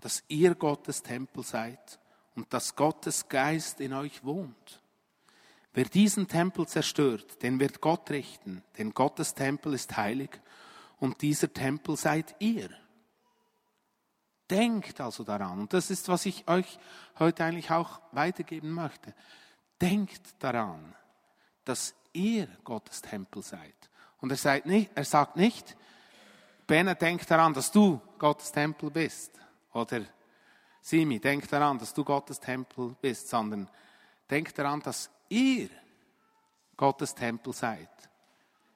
dass 0.00 0.24
ihr 0.28 0.54
Gottes 0.54 1.02
Tempel 1.02 1.44
seid 1.44 2.00
und 2.34 2.52
dass 2.54 2.74
Gottes 2.74 3.28
Geist 3.28 3.80
in 3.80 3.92
euch 3.92 4.24
wohnt. 4.24 4.82
Wer 5.74 5.84
diesen 5.84 6.28
Tempel 6.28 6.66
zerstört, 6.66 7.42
den 7.42 7.60
wird 7.60 7.80
Gott 7.80 8.10
richten, 8.10 8.62
denn 8.76 8.92
Gottes 8.92 9.34
Tempel 9.34 9.74
ist 9.74 9.96
heilig 9.96 10.30
und 11.02 11.20
dieser 11.20 11.52
Tempel 11.52 11.96
seid 11.96 12.36
ihr. 12.38 12.70
Denkt 14.48 15.00
also 15.00 15.24
daran, 15.24 15.58
und 15.58 15.72
das 15.72 15.90
ist, 15.90 16.08
was 16.08 16.26
ich 16.26 16.46
euch 16.46 16.78
heute 17.18 17.44
eigentlich 17.44 17.72
auch 17.72 18.00
weitergeben 18.12 18.70
möchte. 18.70 19.12
Denkt 19.80 20.22
daran, 20.38 20.94
dass 21.64 21.96
ihr 22.12 22.46
Gottes 22.62 23.02
Tempel 23.02 23.42
seid. 23.42 23.74
Und 24.20 24.30
er, 24.30 24.36
sagt 24.36 24.66
nicht, 24.66 24.92
er 24.94 25.04
sagt 25.04 25.34
nicht, 25.34 25.76
Benne, 26.68 26.94
denk 26.94 27.26
daran, 27.26 27.52
dass 27.52 27.72
du 27.72 28.00
Gottes 28.16 28.52
Tempel 28.52 28.88
bist. 28.88 29.40
Oder 29.72 30.02
Simi, 30.82 31.18
denk 31.18 31.48
daran, 31.48 31.80
dass 31.80 31.92
du 31.92 32.04
Gottes 32.04 32.38
Tempel 32.38 32.94
bist, 33.00 33.28
sondern 33.28 33.68
denk 34.30 34.54
daran, 34.54 34.78
dass 34.78 35.10
ihr 35.28 35.68
Gottes 36.76 37.12
Tempel 37.12 37.52
seid. 37.52 37.90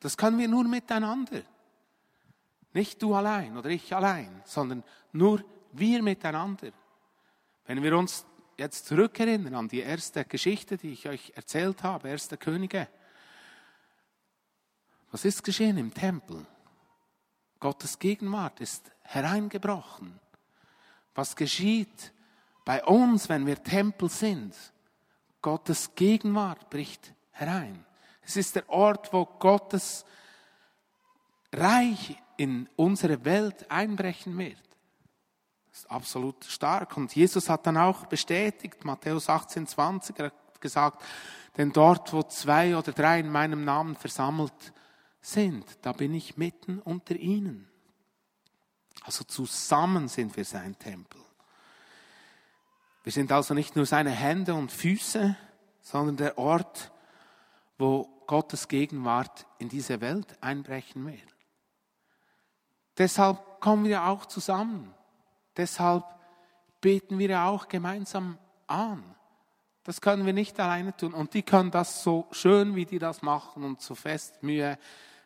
Das 0.01 0.17
können 0.17 0.39
wir 0.39 0.49
nur 0.49 0.65
miteinander. 0.65 1.43
Nicht 2.77 3.01
du 3.01 3.15
allein 3.15 3.57
oder 3.57 3.71
ich 3.71 3.97
allein, 3.97 4.43
sondern 4.45 4.85
nur 5.13 5.43
wir 5.73 6.03
miteinander. 6.03 6.73
Wenn 7.65 7.83
wir 7.83 7.97
uns 7.97 8.27
jetzt 8.59 8.85
zurückerinnern 8.85 9.55
an 9.55 9.69
die 9.69 9.81
erste 9.81 10.27
Geschichte, 10.27 10.77
die 10.77 10.93
ich 10.93 11.09
euch 11.09 11.33
erzählt 11.35 11.83
habe, 11.83 12.11
erste 12.11 12.37
Könige. 12.37 12.87
Was 15.11 15.25
ist 15.25 15.43
geschehen 15.43 15.79
im 15.79 15.95
Tempel? 15.95 16.45
Gottes 17.61 17.99
Gegenwart 17.99 18.61
ist 18.61 18.93
hereingebrochen. 19.05 20.21
Was 21.15 21.35
geschieht 21.35 22.13
bei 22.67 22.85
uns, 22.85 23.31
wenn 23.31 23.47
wir 23.47 23.63
Tempel 23.63 24.11
sind? 24.11 24.55
Gottes 25.41 25.95
Gegenwart 25.95 26.69
bricht 26.69 27.15
herein. 27.31 27.87
Es 28.21 28.37
ist 28.37 28.55
der 28.55 28.69
Ort, 28.69 29.15
wo 29.15 29.25
Gottes 29.25 30.05
Reich 31.55 32.19
in 32.37 32.69
unsere 32.77 33.25
Welt 33.25 33.71
einbrechen 33.71 34.37
wird. 34.39 34.59
Das 35.71 35.81
ist 35.81 35.91
absolut 35.91 36.45
stark. 36.45 36.97
Und 36.97 37.15
Jesus 37.15 37.49
hat 37.49 37.67
dann 37.67 37.77
auch 37.77 38.07
bestätigt, 38.07 38.85
Matthäus 38.85 39.29
18, 39.29 39.67
20, 39.67 40.19
er 40.19 40.27
hat 40.27 40.61
gesagt, 40.61 41.03
denn 41.57 41.73
dort, 41.73 42.13
wo 42.13 42.23
zwei 42.23 42.77
oder 42.77 42.93
drei 42.93 43.21
in 43.21 43.31
meinem 43.31 43.65
Namen 43.65 43.97
versammelt 43.97 44.73
sind, 45.21 45.65
da 45.83 45.93
bin 45.93 46.15
ich 46.15 46.37
mitten 46.37 46.79
unter 46.79 47.17
ihnen. 47.17 47.69
Also 49.03 49.25
zusammen 49.25 50.09
sind 50.09 50.37
wir 50.37 50.45
sein 50.45 50.79
Tempel. 50.79 51.21
Wir 53.05 53.13
sind 53.13 53.31
also 53.31 53.55
nicht 53.55 53.77
nur 53.77 53.87
seine 53.87 54.11
Hände 54.11 54.55
und 54.55 54.73
Füße, 54.73 55.37
sondern 55.81 56.17
der 56.17 56.39
Ort, 56.39 56.91
wo 57.79 58.09
Gottes 58.27 58.67
Gegenwart 58.67 59.47
in 59.59 59.69
diese 59.69 60.01
Welt 60.01 60.37
einbrechen 60.41 61.07
wird. 61.07 61.36
Deshalb 62.99 63.61
kommen 63.61 63.85
wir 63.85 64.05
auch 64.05 64.27
zusammen. 64.27 64.95
Deshalb 65.57 66.05
beten 66.81 67.19
wir 67.19 67.43
auch 67.43 67.69
gemeinsam 67.69 68.39
an, 68.67 69.03
Das 69.87 70.01
können 70.01 70.27
wir 70.27 70.33
nicht 70.33 70.59
alleine 70.59 70.97
tun. 70.97 71.15
Und 71.15 71.33
die 71.33 71.45
können 71.45 71.71
das 71.71 72.03
so 72.03 72.27
schön, 72.33 72.75
wie 72.75 72.85
die 72.85 72.99
das 72.99 73.23
machen 73.23 73.63
und 73.63 73.81
so 73.81 73.95
fest 73.95 74.43
Mühe, 74.43 74.79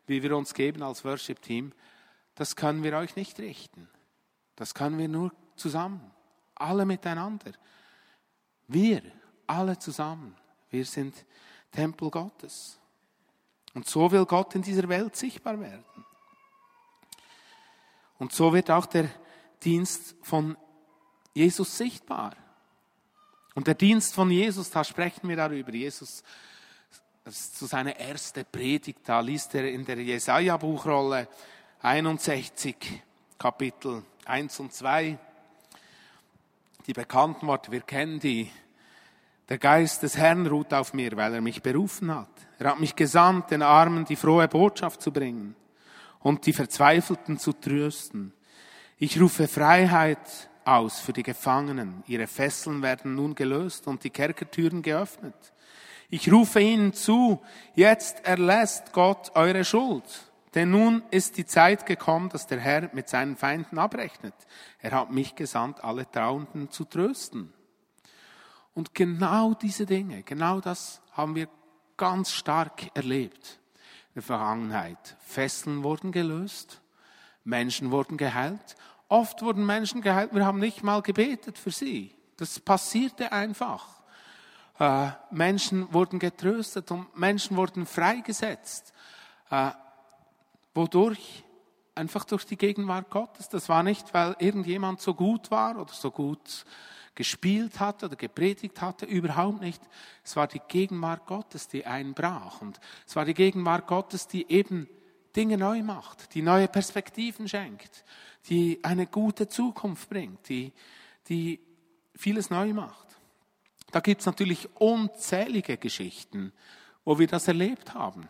wie 0.07 0.23
wir 0.23 0.37
uns 0.37 0.53
geben 0.53 0.83
als 0.83 1.03
Worship-Team. 1.03 1.73
Das 2.35 2.57
können 2.57 2.83
wir 2.83 2.95
euch 2.99 3.17
nicht 3.17 3.41
richten. 3.41 3.89
Das 4.57 4.75
können 4.75 4.99
wir 4.99 5.09
nur 5.09 5.33
zusammen. 5.57 6.11
Alle 6.55 6.85
miteinander. 6.85 7.53
Wir, 8.69 9.01
alle 9.47 9.79
zusammen. 9.79 10.37
Wir 10.69 10.85
sind 10.85 11.25
Tempel 11.73 12.11
Gottes. 12.11 12.79
Und 13.73 13.89
so 13.89 14.13
will 14.13 14.27
Gott 14.27 14.55
in 14.55 14.61
dieser 14.61 14.87
Welt 14.91 15.17
sichtbar 15.17 15.59
werden. 15.59 16.05
Und 18.21 18.33
so 18.33 18.53
wird 18.53 18.71
auch 18.71 18.85
der 18.85 19.09
Dienst 19.63 20.15
von 20.23 20.57
Jesus 21.33 21.79
sichtbar. 21.79 22.37
Und 23.55 23.67
der 23.67 23.75
Dienst 23.75 24.15
von 24.15 24.31
Jesus, 24.31 24.71
da 24.71 24.85
sprechen 24.85 25.27
wir 25.27 25.37
darüber. 25.37 25.73
Jesus, 25.73 26.23
das 27.25 27.41
ist 27.41 27.59
so 27.59 27.67
seine 27.67 27.99
erste 27.99 28.45
Predigt, 28.45 29.01
da 29.05 29.21
liest 29.21 29.55
er 29.55 29.71
in 29.71 29.87
der 29.87 30.03
Jesaja-Buchrolle 30.03 31.29
61, 31.81 33.03
Kapitel 33.39 34.03
1 34.27 34.61
und 34.61 34.75
2. 34.75 35.19
Die 36.87 36.93
bekannten 36.93 37.47
Worte, 37.47 37.73
wir 37.73 37.81
kennen 37.81 38.21
die. 38.21 38.51
Der 39.49 39.57
Geist 39.57 40.03
des 40.03 40.19
Herrn 40.19 40.47
ruht 40.47 40.75
auf 40.75 40.93
mir, 40.93 41.17
weil 41.17 41.35
er 41.35 41.41
mich 41.41 41.63
berufen 41.63 42.15
hat. 42.15 42.29
Er 42.59 42.73
hat 42.73 42.81
mich 42.81 42.95
gesandt, 42.95 43.51
den 43.51 43.63
Armen 43.63 44.05
die 44.05 44.17
frohe 44.17 44.47
Botschaft 44.47 45.01
zu 45.01 45.11
bringen 45.11 45.57
und 46.21 46.47
die 46.47 46.53
Verzweifelten 46.53 47.39
zu 47.39 47.53
trösten. 47.53 48.33
Ich 48.99 49.21
rufe 49.21 49.49
Freiheit 49.49 50.51
aus 50.65 51.01
für 51.01 51.13
die 51.13 51.23
Gefangenen. 51.23 52.03
Ihre 52.07 52.27
Fesseln 52.27 52.83
werden 52.83 53.15
nun 53.15 53.35
gelöst 53.35 53.87
und 53.87 54.05
die 54.05 54.11
Kerkertüren 54.11 54.83
geöffnet. 54.83 55.35
Ich 56.11 56.31
rufe 56.31 56.61
ihnen 56.61 56.93
zu, 56.93 57.41
jetzt 57.75 58.25
erlässt 58.25 58.93
Gott 58.93 59.33
eure 59.35 59.65
Schuld. 59.65 60.05
Denn 60.55 60.71
nun 60.71 61.03
ist 61.13 61.37
die 61.37 61.47
Zeit 61.47 61.87
gekommen, 61.87 62.29
dass 62.29 62.49
der 62.49 62.59
Herr 62.59 62.91
mit 62.93 63.09
seinen 63.09 63.37
Feinden 63.37 63.79
abrechnet. 63.79 64.35
Er 64.81 64.91
hat 64.91 65.13
mich 65.13 65.37
gesandt, 65.37 65.85
alle 65.85 66.11
Trauenden 66.11 66.71
zu 66.71 66.85
trösten. 66.85 67.53
Und 68.75 68.95
genau 68.95 69.55
diese 69.55 69.87
Dinge, 69.87 70.25
genau 70.25 70.61
das 70.61 71.01
haben 71.13 71.37
wir 71.37 71.49
ganz 71.97 72.33
stark 72.33 72.91
erlebt 72.95 73.60
der 74.15 74.23
Vergangenheit. 74.23 75.17
Fesseln 75.21 75.83
wurden 75.83 76.13
gelöst, 76.13 76.81
Menschen 77.45 77.91
wurden 77.91 78.17
geheilt 78.17 78.77
Oft 79.11 79.43
wurden 79.43 79.67
Menschen 79.67 80.03
geheilt, 80.03 80.33
wir 80.33 80.47
haben 80.47 80.61
nicht 80.61 80.85
mal 80.85 81.03
gebetet 81.03 81.59
für 81.59 81.73
sie. 81.73 82.15
Das 82.37 82.61
passierte 82.61 83.33
einfach. 83.33 83.85
Äh, 84.79 85.09
Menschen 85.33 85.93
wurden 85.93 86.21
getröstet 86.21 86.93
und 86.93 87.19
Menschen 87.19 87.57
wurden 87.57 87.87
freigesetzt. 87.87 88.95
Äh, 89.51 89.73
wodurch? 90.75 91.43
Einfach 92.01 92.25
durch 92.25 92.47
die 92.47 92.57
Gegenwart 92.57 93.11
Gottes. 93.11 93.51
Das 93.51 93.69
war 93.69 93.83
nicht, 93.83 94.15
weil 94.15 94.35
irgendjemand 94.39 95.03
so 95.03 95.13
gut 95.13 95.51
war 95.51 95.79
oder 95.79 95.93
so 95.93 96.11
gut 96.11 96.65
gespielt 97.15 97.79
hatte 97.79 98.07
oder 98.07 98.17
gepredigt 98.17 98.81
hatte, 98.81 99.05
überhaupt 99.05 99.61
nicht. 99.61 99.83
Es 100.25 100.35
war 100.35 100.47
die 100.47 100.63
Gegenwart 100.67 101.27
Gottes, 101.27 101.69
die 101.69 101.85
einbrach. 101.85 102.63
Und 102.63 102.81
es 103.07 103.17
war 103.17 103.27
die 103.27 103.35
Gegenwart 103.35 103.87
Gottes, 103.87 104.27
die 104.27 104.51
eben 104.51 104.89
Dinge 105.37 105.59
neu 105.59 105.83
macht, 105.83 106.35
die 106.35 106.41
neue 106.41 106.69
Perspektiven 106.69 107.47
schenkt, 107.47 108.07
die 108.49 108.81
eine 108.83 109.07
gute 109.07 109.51
Zukunft 109.51 110.09
bringt, 110.09 110.49
die, 110.49 110.73
die 111.29 111.61
vieles 112.15 112.49
neu 112.49 112.73
macht. 112.73 113.09
Da 113.91 114.01
gibt 114.01 114.23
es 114.23 114.27
natürlich 114.27 114.75
unzählige 114.77 115.77
Geschichten, 115.77 116.55
wo 117.05 117.19
wir 117.19 117.27
das 117.27 117.47
erlebt 117.47 117.93
haben, 117.93 118.27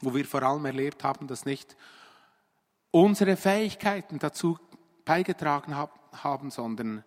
wo 0.00 0.14
wir 0.14 0.24
vor 0.24 0.44
allem 0.44 0.64
erlebt 0.64 1.02
haben, 1.02 1.26
dass 1.26 1.44
nicht 1.44 1.76
unsere 2.90 3.36
Fähigkeiten 3.36 4.18
dazu 4.18 4.58
beigetragen 5.04 5.74
haben, 6.12 6.50
sondern 6.50 7.04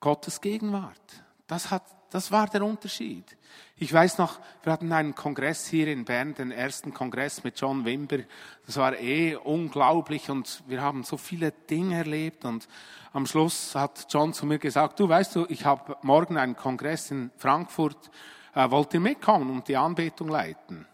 Gottes 0.00 0.40
Gegenwart. 0.40 1.00
Das, 1.46 1.70
hat, 1.70 1.84
das 2.10 2.30
war 2.32 2.46
der 2.46 2.64
Unterschied. 2.64 3.36
Ich 3.76 3.92
weiß 3.92 4.18
noch, 4.18 4.40
wir 4.62 4.72
hatten 4.72 4.92
einen 4.92 5.14
Kongress 5.14 5.66
hier 5.66 5.88
in 5.88 6.04
Bern, 6.04 6.34
den 6.34 6.50
ersten 6.50 6.94
Kongress 6.94 7.44
mit 7.44 7.58
John 7.60 7.84
Wimber. 7.84 8.18
Das 8.66 8.76
war 8.76 8.98
eh 8.98 9.36
unglaublich 9.36 10.30
und 10.30 10.62
wir 10.66 10.80
haben 10.80 11.04
so 11.04 11.16
viele 11.16 11.52
Dinge 11.52 11.96
erlebt. 11.96 12.44
Und 12.44 12.68
am 13.12 13.26
Schluss 13.26 13.74
hat 13.74 14.06
John 14.10 14.32
zu 14.32 14.46
mir 14.46 14.58
gesagt, 14.58 15.00
du 15.00 15.08
weißt 15.08 15.36
du, 15.36 15.46
ich 15.48 15.64
habe 15.64 15.96
morgen 16.02 16.36
einen 16.36 16.56
Kongress 16.56 17.10
in 17.10 17.30
Frankfurt, 17.36 18.10
äh, 18.54 18.70
wollt 18.70 18.94
ihr 18.94 19.00
mitkommen 19.00 19.50
und 19.50 19.68
die 19.68 19.76
Anbetung 19.76 20.28
leiten? 20.28 20.86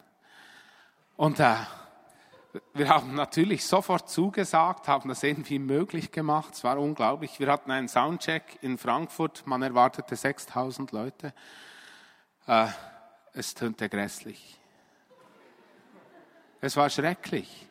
Und 1.16 1.38
äh, 1.38 1.54
wir 2.75 2.89
haben 2.89 3.15
natürlich 3.15 3.65
sofort 3.65 4.09
zugesagt, 4.09 4.89
haben 4.89 5.09
das 5.09 5.23
irgendwie 5.23 5.59
möglich 5.59 6.11
gemacht. 6.11 6.55
Es 6.55 6.65
war 6.65 6.79
unglaublich. 6.79 7.39
Wir 7.39 7.51
hatten 7.51 7.71
einen 7.71 7.89
Soundcheck 7.89 8.59
in 8.63 8.79
Frankfurt. 8.79 9.47
Man 9.47 9.63
erwartete 9.63 10.17
6000 10.17 10.91
Leute. 10.93 11.33
Äh, 12.47 12.67
es 13.33 13.55
tönte 13.55 13.89
grässlich. 13.89 14.59
Es 16.61 16.77
war 16.77 16.91
schrecklich. 16.91 17.69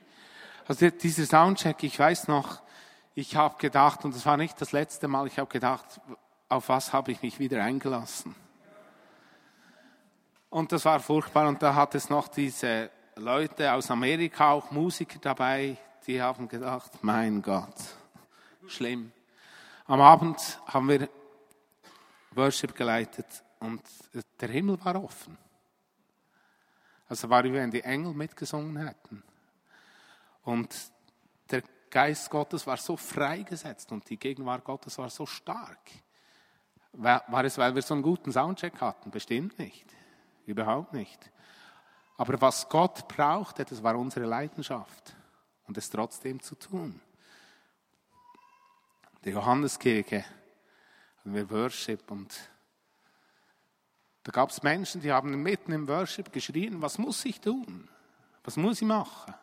Also 0.68 0.90
dieser 0.90 1.26
Soundcheck, 1.26 1.84
ich 1.84 2.00
weiß 2.00 2.28
noch, 2.28 2.62
ich 3.16 3.36
habe 3.36 3.58
gedacht, 3.58 4.06
und 4.06 4.16
das 4.16 4.26
war 4.26 4.38
nicht 4.38 4.62
das 4.62 4.72
letzte 4.72 5.08
Mal, 5.08 5.28
ich 5.28 5.40
habe 5.40 5.52
gedacht, 5.52 6.00
auf 6.48 6.70
was 6.70 6.94
habe 6.94 7.12
ich 7.12 7.22
mich 7.22 7.40
wieder 7.40 7.64
eingelassen? 7.64 8.34
Und 10.50 10.72
das 10.72 10.86
war 10.86 11.00
furchtbar. 11.00 11.48
Und 11.48 11.62
da 11.62 11.76
hat 11.76 11.96
es 11.96 12.10
noch 12.10 12.28
diese 12.28 12.90
Leute 13.20 13.74
aus 13.74 13.92
Amerika, 13.92 14.52
auch 14.52 14.72
Musiker 14.72 15.20
dabei, 15.20 15.78
die 16.08 16.22
haben 16.22 16.48
gedacht, 16.48 16.92
mein 17.02 17.42
Gott, 17.42 17.76
schlimm. 18.68 19.12
Am 19.86 20.02
Abend 20.02 20.60
haben 20.66 20.88
wir 20.88 21.10
Worship 22.32 22.76
geleitet 22.76 23.26
und 23.60 23.82
der 24.40 24.50
Himmel 24.50 24.84
war 24.84 25.04
offen. 25.04 25.38
Also 27.08 27.30
war 27.30 27.44
wie 27.44 27.54
wenn 27.54 27.72
die 27.72 27.84
Engel 27.84 28.14
mitgesungen 28.14 28.78
hätten. 28.78 29.24
Und 30.44 30.74
der 31.50 31.64
Geist 31.90 32.30
Gottes 32.30 32.66
war 32.68 32.78
so 32.78 32.96
freigesetzt 32.96 33.92
und 33.92 34.10
die 34.10 34.18
Gegenwart 34.18 34.64
Gottes 34.64 34.98
war 34.98 35.10
so 35.10 35.26
stark. 35.26 35.90
War 36.94 37.44
es, 37.44 37.58
weil 37.58 37.76
wir 37.76 37.82
so 37.82 37.96
einen 37.96 38.04
guten 38.04 38.32
Soundcheck 38.32 38.80
hatten? 38.80 39.12
Bestimmt 39.12 39.60
nicht. 39.60 39.86
Überhaupt 40.46 40.94
nicht. 40.94 41.32
Aber 42.20 42.42
was 42.42 42.68
Gott 42.68 43.08
brauchte, 43.08 43.64
das 43.64 43.82
war 43.82 43.98
unsere 43.98 44.26
Leidenschaft 44.26 45.16
und 45.68 45.78
es 45.78 45.90
trotzdem 45.90 46.42
zu 46.42 46.56
tun. 46.56 47.00
Die 49.24 49.30
Johanneskirche, 49.30 50.26
haben 51.20 51.34
wir 51.34 51.50
Worship 51.50 52.12
und 52.12 52.38
da 54.24 54.34
gab 54.34 54.50
es 54.50 54.62
Menschen, 54.62 55.00
die 55.00 55.14
haben 55.14 55.42
mitten 55.42 55.72
im 55.72 55.88
Worship 55.88 56.34
geschrien, 56.34 56.82
was 56.82 56.98
muss 56.98 57.24
ich 57.24 57.40
tun? 57.40 57.88
Was 58.44 58.58
muss 58.58 58.82
ich 58.82 58.88
machen? 58.88 59.34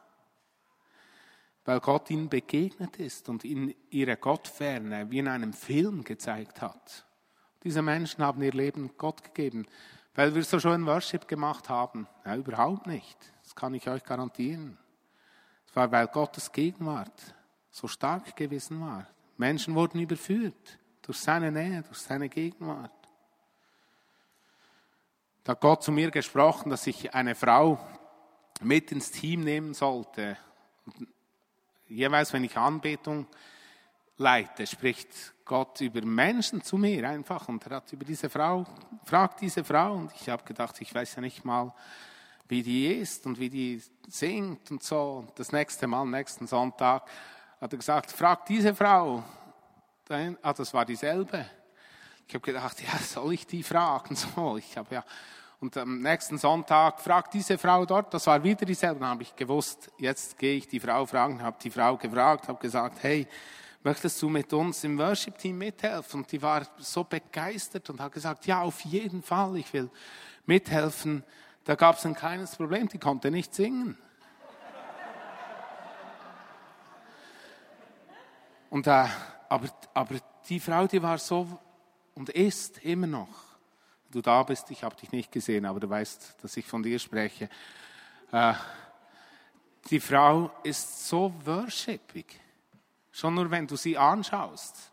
Weil 1.64 1.80
Gott 1.80 2.10
ihnen 2.10 2.28
begegnet 2.28 2.98
ist 2.98 3.30
und 3.30 3.42
ihnen 3.42 3.74
ihre 3.88 4.18
Gottferne 4.18 5.10
wie 5.10 5.20
in 5.20 5.28
einem 5.28 5.54
Film 5.54 6.04
gezeigt 6.04 6.60
hat. 6.60 7.06
Diese 7.64 7.80
Menschen 7.80 8.22
haben 8.22 8.42
ihr 8.42 8.52
Leben 8.52 8.98
Gott 8.98 9.24
gegeben. 9.24 9.66
Weil 10.16 10.34
wir 10.34 10.42
so 10.42 10.58
schön 10.58 10.86
Worship 10.86 11.28
gemacht 11.28 11.68
haben. 11.68 12.08
Ja, 12.24 12.36
überhaupt 12.36 12.86
nicht. 12.86 13.18
Das 13.42 13.54
kann 13.54 13.74
ich 13.74 13.86
euch 13.86 14.02
garantieren. 14.02 14.78
Es 15.68 15.76
war, 15.76 15.92
weil 15.92 16.06
Gottes 16.06 16.50
Gegenwart 16.50 17.34
so 17.70 17.86
stark 17.86 18.34
gewesen 18.34 18.80
war. 18.80 19.06
Menschen 19.36 19.74
wurden 19.74 20.00
überführt 20.00 20.78
durch 21.02 21.18
seine 21.18 21.52
Nähe, 21.52 21.82
durch 21.82 21.98
seine 21.98 22.30
Gegenwart. 22.30 22.90
Da 25.44 25.52
hat 25.52 25.60
Gott 25.60 25.82
zu 25.82 25.92
mir 25.92 26.10
gesprochen, 26.10 26.70
dass 26.70 26.86
ich 26.86 27.14
eine 27.14 27.34
Frau 27.34 27.78
mit 28.62 28.90
ins 28.92 29.10
Team 29.10 29.42
nehmen 29.42 29.74
sollte. 29.74 30.38
Und 30.86 31.08
jeweils, 31.88 32.32
wenn 32.32 32.42
ich 32.42 32.56
Anbetung 32.56 33.26
leite, 34.16 34.66
spricht 34.66 35.34
Gott 35.46 35.80
über 35.80 36.04
Menschen 36.04 36.60
zu 36.60 36.76
mir 36.76 37.08
einfach 37.08 37.48
und 37.48 37.64
er 37.66 37.76
hat 37.76 37.92
über 37.92 38.04
diese 38.04 38.28
Frau, 38.28 38.66
fragt 39.04 39.40
diese 39.40 39.62
Frau 39.62 39.94
und 39.94 40.12
ich 40.20 40.28
habe 40.28 40.42
gedacht, 40.42 40.80
ich 40.80 40.92
weiß 40.92 41.14
ja 41.14 41.20
nicht 41.22 41.44
mal, 41.44 41.72
wie 42.48 42.64
die 42.64 42.88
ist 42.88 43.26
und 43.26 43.38
wie 43.38 43.48
die 43.48 43.80
singt 44.08 44.70
und 44.72 44.82
so. 44.82 45.24
Und 45.24 45.38
das 45.38 45.52
nächste 45.52 45.86
Mal, 45.86 46.04
nächsten 46.04 46.48
Sonntag, 46.48 47.08
hat 47.60 47.72
er 47.72 47.78
gesagt, 47.78 48.10
frag 48.10 48.44
diese 48.46 48.74
Frau. 48.74 49.22
Ah, 50.08 50.52
das 50.52 50.74
war 50.74 50.84
dieselbe. 50.84 51.46
Ich 52.26 52.34
habe 52.34 52.44
gedacht, 52.44 52.82
ja, 52.82 52.98
soll 52.98 53.34
ich 53.34 53.46
die 53.46 53.62
fragen? 53.62 54.16
So, 54.34 54.56
ich 54.56 54.76
habe 54.76 54.96
ja, 54.96 55.04
und 55.60 55.76
am 55.76 56.00
nächsten 56.00 56.38
Sonntag 56.38 57.00
fragt 57.00 57.34
diese 57.34 57.56
Frau 57.56 57.86
dort, 57.86 58.12
das 58.12 58.26
war 58.26 58.42
wieder 58.42 58.66
dieselbe. 58.66 58.98
Dann 58.98 59.10
habe 59.10 59.22
ich 59.22 59.34
gewusst, 59.36 59.92
jetzt 59.98 60.36
gehe 60.38 60.56
ich 60.56 60.66
die 60.66 60.80
Frau 60.80 61.06
fragen, 61.06 61.40
habe 61.40 61.56
die 61.62 61.70
Frau 61.70 61.96
gefragt, 61.96 62.48
habe 62.48 62.58
gesagt, 62.58 63.02
hey, 63.02 63.28
möchtest 63.86 64.20
du 64.20 64.28
mit 64.28 64.52
uns 64.52 64.82
im 64.82 64.98
Worship-Team 64.98 65.56
mithelfen? 65.58 66.20
Und 66.20 66.32
die 66.32 66.42
war 66.42 66.66
so 66.78 67.04
begeistert 67.04 67.88
und 67.88 68.00
hat 68.00 68.10
gesagt, 68.10 68.44
ja, 68.44 68.62
auf 68.62 68.80
jeden 68.80 69.22
Fall, 69.22 69.56
ich 69.58 69.72
will 69.72 69.88
mithelfen. 70.44 71.22
Da 71.62 71.76
gab 71.76 71.96
es 71.96 72.04
ein 72.04 72.16
kleines 72.16 72.56
Problem, 72.56 72.88
die 72.88 72.98
konnte 72.98 73.30
nicht 73.30 73.54
singen. 73.54 73.96
Und, 78.70 78.88
äh, 78.88 79.06
aber, 79.48 79.68
aber 79.94 80.16
die 80.48 80.58
Frau, 80.58 80.88
die 80.88 81.00
war 81.00 81.18
so 81.18 81.46
und 82.16 82.30
ist 82.30 82.78
immer 82.78 83.06
noch. 83.06 83.44
Du 84.10 84.20
da 84.20 84.42
bist, 84.42 84.68
ich 84.72 84.82
habe 84.82 84.96
dich 84.96 85.12
nicht 85.12 85.30
gesehen, 85.30 85.64
aber 85.64 85.78
du 85.78 85.88
weißt, 85.88 86.38
dass 86.42 86.56
ich 86.56 86.66
von 86.66 86.82
dir 86.82 86.98
spreche. 86.98 87.48
Äh, 88.32 88.54
die 89.90 90.00
Frau 90.00 90.50
ist 90.64 91.06
so 91.06 91.32
worshipig. 91.44 92.40
Schon 93.16 93.32
nur 93.32 93.50
wenn 93.50 93.66
du 93.66 93.76
sie 93.76 93.96
anschaust. 93.96 94.92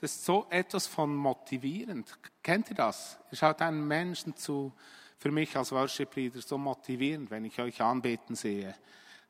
Das 0.00 0.12
ist 0.12 0.24
so 0.24 0.46
etwas 0.48 0.86
von 0.86 1.14
motivierend. 1.14 2.10
Kennt 2.42 2.70
ihr 2.70 2.74
das? 2.74 3.18
Ihr 3.30 3.36
schaut 3.36 3.60
einen 3.60 3.86
Menschen 3.86 4.34
zu, 4.34 4.72
für 5.18 5.30
mich 5.30 5.54
als 5.54 5.70
Worship-Leader 5.70 6.40
so 6.40 6.56
motivierend, 6.56 7.30
wenn 7.30 7.44
ich 7.44 7.60
euch 7.60 7.82
anbeten 7.82 8.34
sehe. 8.34 8.74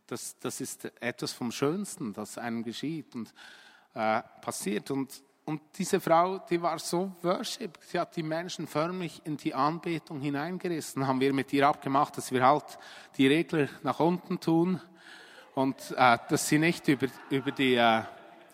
Das, 0.06 0.38
das 0.38 0.60
ist 0.60 0.84
etwas 1.02 1.32
vom 1.32 1.50
Schönsten, 1.50 2.12
das 2.12 2.38
einem 2.38 2.62
geschieht 2.62 3.16
und 3.16 3.34
äh, 3.94 4.22
passiert. 4.40 4.92
Und, 4.92 5.24
und 5.44 5.60
diese 5.76 5.98
Frau, 5.98 6.38
die 6.38 6.62
war 6.62 6.78
so 6.78 7.10
worship, 7.22 7.80
sie 7.82 7.98
hat 7.98 8.14
die 8.14 8.22
Menschen 8.22 8.68
förmlich 8.68 9.22
in 9.24 9.38
die 9.38 9.54
Anbetung 9.54 10.20
hineingerissen. 10.20 11.04
Haben 11.04 11.18
wir 11.18 11.32
mit 11.32 11.52
ihr 11.52 11.66
abgemacht, 11.66 12.16
dass 12.16 12.30
wir 12.30 12.46
halt 12.46 12.78
die 13.16 13.26
Regler 13.26 13.68
nach 13.82 13.98
unten 13.98 14.38
tun 14.38 14.80
und 15.56 15.76
äh, 15.96 16.16
dass 16.28 16.46
sie 16.46 16.58
nicht 16.58 16.86
über, 16.86 17.08
über 17.28 17.50
die 17.50 17.74
äh, 17.74 18.04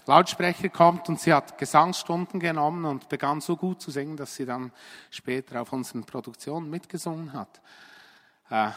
Lautsprecher 0.06 0.68
kommt 0.68 1.08
und 1.08 1.20
sie 1.20 1.32
hat 1.32 1.58
Gesangsstunden 1.58 2.38
genommen 2.38 2.84
und 2.84 3.08
begann 3.08 3.40
so 3.40 3.56
gut 3.56 3.82
zu 3.82 3.90
singen, 3.90 4.16
dass 4.16 4.36
sie 4.36 4.46
dann 4.46 4.72
später 5.10 5.60
auf 5.60 5.72
unseren 5.72 6.04
Produktionen 6.04 6.70
mitgesungen 6.70 7.32
hat. 7.32 7.60
Äh, 8.48 8.70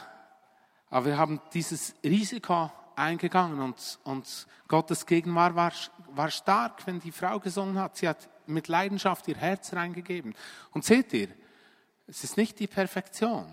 aber 0.89 1.06
wir 1.06 1.18
haben 1.18 1.39
dieses 1.54 1.94
Risiko 2.04 2.72
eingegangen 2.96 3.60
und, 3.60 4.00
und 4.04 4.48
Gottes 4.68 5.06
Gegenwart 5.06 5.56
war, 5.56 5.72
war 6.15 6.32
stark, 6.32 6.86
wenn 6.88 7.00
die 7.00 7.12
Frau 7.12 7.39
gesungen 7.39 7.80
hat. 7.80 7.98
Sie 7.98 8.10
hat 8.10 8.28
mit 8.48 8.68
Leidenschaft 8.68 9.28
ihr 9.28 9.38
Herz 9.38 9.74
reingegeben. 9.74 10.34
Und 10.72 10.84
seht 10.84 11.13
ihr, 11.13 11.30
es 12.08 12.24
ist 12.24 12.38
nicht 12.38 12.60
die 12.60 12.68
Perfektion, 12.68 13.46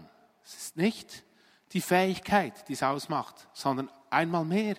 es 0.43 0.57
ist 0.57 0.77
nicht 0.77 1.25
die 1.73 1.83
Fähigkeit, 1.83 2.69
die 2.69 2.73
es 2.73 2.83
ausmacht, 2.83 3.49
sondern 3.53 3.91
einmal 4.09 4.45
mehr 4.45 4.77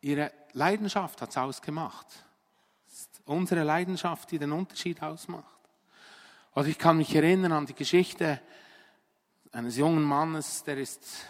ihre 0.00 0.30
Leidenschaft 0.54 1.20
hat 1.20 1.30
es 1.30 1.36
ausgemacht. 1.36 2.06
Unsere 3.26 3.64
Leidenschaft, 3.64 4.30
die 4.30 4.38
den 4.38 4.52
Unterschied 4.52 5.02
ausmacht. 5.02 5.44
Also 6.52 6.70
ich 6.70 6.78
kann 6.78 6.96
mich 6.96 7.14
erinnern 7.14 7.52
an 7.52 7.66
die 7.66 7.74
Geschichte 7.74 8.40
eines 9.50 9.76
jungen 9.76 10.02
Mannes, 10.02 10.62
der 10.62 10.78
ist 10.78 11.26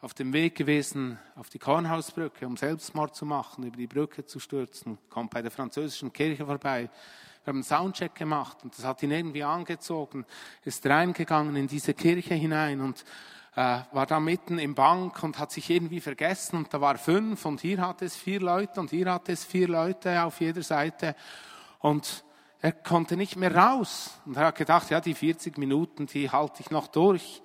auf 0.00 0.12
dem 0.12 0.32
Weg 0.32 0.56
gewesen 0.56 1.18
auf 1.36 1.48
die 1.48 1.58
Kornhausbrücke, 1.58 2.46
um 2.46 2.56
Selbstmord 2.56 3.14
zu 3.14 3.24
machen, 3.24 3.64
über 3.64 3.76
die 3.76 3.86
Brücke 3.86 4.26
zu 4.26 4.40
stürzen, 4.40 4.98
kommt 5.08 5.30
bei 5.30 5.40
der 5.40 5.50
französischen 5.50 6.12
Kirche 6.12 6.44
vorbei. 6.44 6.90
Wir 7.44 7.50
haben 7.50 7.58
einen 7.58 7.64
Soundcheck 7.64 8.14
gemacht 8.14 8.58
und 8.64 8.76
das 8.76 8.84
hat 8.84 9.02
ihn 9.02 9.12
irgendwie 9.12 9.44
angezogen, 9.44 10.26
ist 10.64 10.84
reingegangen 10.84 11.54
in 11.56 11.68
diese 11.68 11.94
Kirche 11.94 12.34
hinein 12.34 12.80
und 12.80 13.04
äh, 13.56 13.78
war 13.92 14.06
da 14.06 14.20
mitten 14.20 14.58
im 14.58 14.74
Bank 14.74 15.22
und 15.22 15.38
hat 15.38 15.52
sich 15.52 15.70
irgendwie 15.70 16.00
vergessen 16.00 16.56
und 16.56 16.74
da 16.74 16.80
war 16.80 16.98
fünf 16.98 17.44
und 17.44 17.60
hier 17.60 17.80
hatte 17.80 18.04
es 18.04 18.16
vier 18.16 18.40
Leute 18.40 18.80
und 18.80 18.90
hier 18.90 19.12
hatte 19.12 19.32
es 19.32 19.44
vier 19.44 19.68
Leute 19.68 20.22
auf 20.22 20.40
jeder 20.40 20.62
Seite 20.62 21.14
und 21.78 22.24
er 22.60 22.72
konnte 22.72 23.16
nicht 23.16 23.36
mehr 23.36 23.54
raus 23.54 24.18
und 24.24 24.36
er 24.36 24.46
hat 24.46 24.56
gedacht, 24.56 24.90
ja, 24.90 25.00
die 25.00 25.14
40 25.14 25.58
Minuten, 25.58 26.06
die 26.06 26.30
halte 26.30 26.62
ich 26.62 26.70
noch 26.70 26.86
durch. 26.86 27.42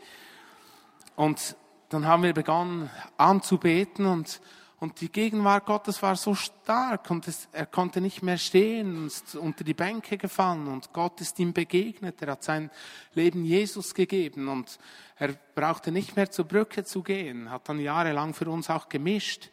Und 1.18 1.58
dann 1.90 2.08
haben 2.08 2.24
wir 2.24 2.34
begonnen 2.34 2.90
anzubeten 3.18 4.06
und 4.06 4.40
und 4.80 5.02
die 5.02 5.12
Gegenwart 5.12 5.66
Gottes 5.66 6.02
war 6.02 6.16
so 6.16 6.36
stark 6.36 7.12
und 7.12 7.28
es, 7.28 7.50
er 7.52 7.66
konnte 7.66 8.00
nicht 8.00 8.24
mehr 8.24 8.38
stehen, 8.38 9.08
ist 9.08 9.36
unter 9.36 9.66
die 9.66 9.74
Bänke 9.74 10.18
gefallen 10.18 10.68
und 10.68 10.94
Gott 10.94 11.20
ist 11.20 11.38
ihm 11.40 11.52
begegnet. 11.52 12.22
Er 12.22 12.32
hat 12.32 12.44
sein 12.44 12.72
Leben 13.14 13.44
Jesus 13.44 13.94
gegeben 13.94 14.48
und 14.48 14.80
er 15.18 15.34
brauchte 15.54 15.92
nicht 15.92 16.16
mehr 16.16 16.32
zur 16.32 16.46
Brücke 16.46 16.86
zu 16.86 17.04
gehen, 17.04 17.52
hat 17.52 17.68
dann 17.68 17.80
jahrelang 17.80 18.34
für 18.34 18.50
uns 18.50 18.70
auch 18.70 18.88
gemischt 18.88 19.50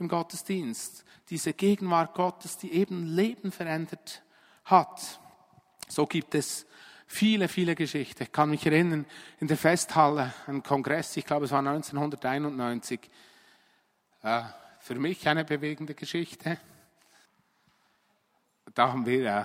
im 0.00 0.08
Gottesdienst. 0.08 1.04
Diese 1.30 1.52
Gegenwart 1.52 2.14
Gottes, 2.14 2.58
die 2.58 2.72
eben 2.72 3.06
Leben 3.06 3.52
verändert 3.52 4.24
hat. 4.64 5.20
So 5.86 6.04
gibt 6.06 6.34
es 6.34 6.66
viele, 7.06 7.46
viele 7.46 7.76
Geschichten. 7.76 8.24
Ich 8.24 8.32
kann 8.32 8.50
mich 8.50 8.66
erinnern, 8.66 9.06
in 9.38 9.46
der 9.46 9.56
Festhalle, 9.56 10.34
ein 10.48 10.64
Kongress, 10.64 11.16
ich 11.16 11.24
glaube 11.24 11.44
es 11.44 11.52
war 11.52 11.60
1991, 11.60 12.98
äh, 14.24 14.42
für 14.84 14.96
mich 14.96 15.26
eine 15.26 15.46
bewegende 15.46 15.94
Geschichte. 15.94 16.60
Da 18.74 18.88
haben 18.88 19.06
wir 19.06 19.24
äh, 19.24 19.44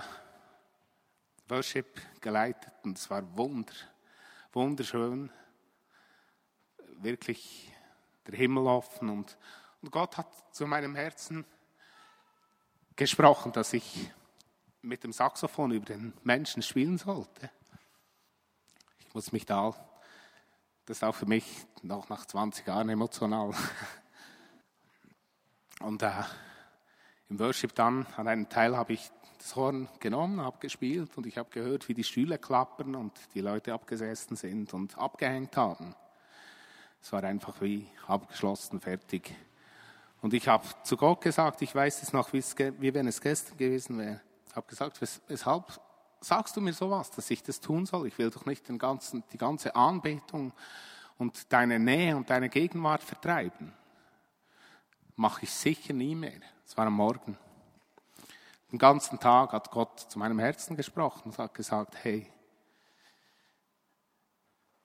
Worship 1.48 1.98
geleitet 2.20 2.74
und 2.82 2.98
es 2.98 3.08
war 3.08 3.24
wunder, 3.38 3.72
wunderschön. 4.52 5.30
Wirklich 6.98 7.72
der 8.26 8.36
Himmel 8.36 8.66
offen 8.66 9.08
und, 9.08 9.38
und 9.80 9.90
Gott 9.90 10.18
hat 10.18 10.30
zu 10.54 10.66
meinem 10.66 10.94
Herzen 10.94 11.46
gesprochen, 12.94 13.50
dass 13.52 13.72
ich 13.72 14.10
mit 14.82 15.04
dem 15.04 15.14
Saxophon 15.14 15.70
über 15.70 15.86
den 15.86 16.12
Menschen 16.22 16.62
spielen 16.62 16.98
sollte. 16.98 17.48
Ich 18.98 19.14
muss 19.14 19.32
mich 19.32 19.46
da, 19.46 19.74
das 20.84 20.98
ist 20.98 21.02
auch 21.02 21.14
für 21.14 21.24
mich 21.24 21.46
noch 21.80 22.10
nach 22.10 22.26
20 22.26 22.66
Jahren 22.66 22.90
emotional. 22.90 23.54
Und 25.80 26.02
äh, 26.02 26.10
im 27.30 27.38
Worship 27.38 27.74
dann, 27.74 28.06
an 28.16 28.28
einem 28.28 28.48
Teil 28.48 28.76
habe 28.76 28.92
ich 28.92 29.10
das 29.38 29.56
Horn 29.56 29.88
genommen, 29.98 30.40
habe 30.40 30.58
gespielt 30.60 31.16
und 31.16 31.26
ich 31.26 31.38
habe 31.38 31.48
gehört, 31.50 31.88
wie 31.88 31.94
die 31.94 32.04
Stühle 32.04 32.38
klappern 32.38 32.94
und 32.94 33.12
die 33.34 33.40
Leute 33.40 33.72
abgesessen 33.72 34.36
sind 34.36 34.74
und 34.74 34.98
abgehängt 34.98 35.56
haben. 35.56 35.94
Es 37.02 37.10
war 37.12 37.24
einfach 37.24 37.62
wie 37.62 37.88
abgeschlossen, 38.06 38.80
fertig. 38.80 39.34
Und 40.20 40.34
ich 40.34 40.48
habe 40.48 40.66
zu 40.82 40.98
Gott 40.98 41.22
gesagt, 41.22 41.62
ich 41.62 41.74
weiß 41.74 42.02
es 42.02 42.12
noch, 42.12 42.34
wie, 42.34 42.94
wenn 42.94 43.06
es 43.06 43.22
gestern 43.22 43.56
gewesen 43.56 43.98
wäre. 43.98 44.20
Ich 44.46 44.54
habe 44.54 44.66
gesagt, 44.66 45.00
wes, 45.00 45.22
weshalb 45.28 45.80
sagst 46.20 46.54
du 46.58 46.60
mir 46.60 46.74
sowas, 46.74 47.10
dass 47.10 47.30
ich 47.30 47.42
das 47.42 47.60
tun 47.60 47.86
soll? 47.86 48.06
Ich 48.08 48.18
will 48.18 48.28
doch 48.28 48.44
nicht 48.44 48.68
den 48.68 48.76
ganzen, 48.76 49.24
die 49.32 49.38
ganze 49.38 49.74
Anbetung 49.74 50.52
und 51.16 51.50
deine 51.50 51.78
Nähe 51.78 52.14
und 52.16 52.28
deine 52.28 52.50
Gegenwart 52.50 53.02
vertreiben 53.02 53.72
mache 55.20 55.42
ich 55.42 55.50
sicher 55.50 55.92
nie 55.92 56.14
mehr. 56.14 56.40
Es 56.66 56.74
war 56.78 56.86
am 56.86 56.94
Morgen. 56.94 57.36
Den 58.72 58.78
ganzen 58.78 59.20
Tag 59.20 59.52
hat 59.52 59.70
Gott 59.70 60.00
zu 60.00 60.18
meinem 60.18 60.38
Herzen 60.38 60.76
gesprochen 60.76 61.24
und 61.26 61.38
hat 61.38 61.52
gesagt, 61.52 61.94
hey, 62.02 62.26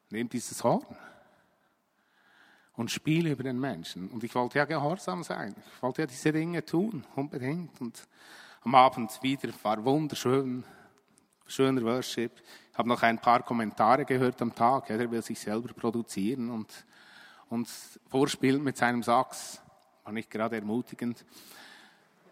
nimm 0.09 0.27
dieses 0.27 0.61
Horn 0.61 0.85
und 2.73 2.91
spiele 2.91 3.31
über 3.31 3.43
den 3.43 3.57
Menschen. 3.57 4.09
Und 4.09 4.25
ich 4.25 4.35
wollte 4.35 4.57
ja 4.57 4.65
gehorsam 4.65 5.23
sein. 5.23 5.55
Ich 5.73 5.81
wollte 5.81 6.01
ja 6.01 6.07
diese 6.07 6.33
Dinge 6.33 6.65
tun, 6.65 7.05
unbedingt. 7.15 7.79
Und 7.79 8.05
am 8.63 8.75
Abend 8.75 9.17
wieder 9.23 9.53
war 9.63 9.85
wunderschön, 9.85 10.65
schöner 11.47 11.81
Worship. 11.83 12.43
Ich 12.73 12.77
habe 12.77 12.89
noch 12.89 13.01
ein 13.03 13.19
paar 13.19 13.41
Kommentare 13.41 14.03
gehört 14.03 14.41
am 14.41 14.53
Tag. 14.53 14.89
Er 14.89 15.09
will 15.09 15.21
sich 15.21 15.39
selber 15.39 15.71
produzieren 15.73 16.49
und, 16.49 16.85
und 17.47 17.69
vorspielen 18.09 18.61
mit 18.61 18.75
seinem 18.75 19.01
Sachs 19.01 19.61
war 20.05 20.13
nicht 20.13 20.29
gerade 20.29 20.55
ermutigend. 20.55 21.25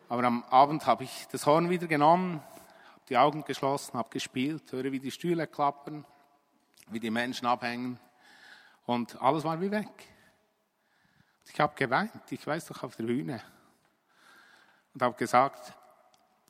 Aber 0.07 0.23
am 0.23 0.43
Abend 0.43 0.86
habe 0.86 1.05
ich 1.05 1.27
das 1.31 1.47
Horn 1.47 1.71
wieder 1.71 1.88
genommen, 1.88 2.36
habe 2.36 3.01
die 3.09 3.17
Augen 3.17 3.43
geschlossen, 3.43 3.97
habe 3.97 4.09
gespielt, 4.09 4.71
höre, 4.71 4.91
wie 4.91 4.99
die 4.99 5.09
Stühle 5.09 5.47
klappern, 5.47 6.05
wie 6.89 6.99
die 6.99 7.09
Menschen 7.09 7.47
abhängen 7.47 7.99
und 8.86 9.19
alles 9.19 9.43
war 9.43 9.59
wie 9.59 9.71
weg. 9.71 9.89
Ich 11.51 11.59
habe 11.59 11.73
geweint, 11.75 12.12
ich 12.29 12.45
weiß 12.45 12.67
doch 12.67 12.83
auf 12.83 12.95
der 12.95 13.05
Bühne 13.05 13.41
und 14.93 15.01
habe 15.01 15.15
gesagt, 15.15 15.73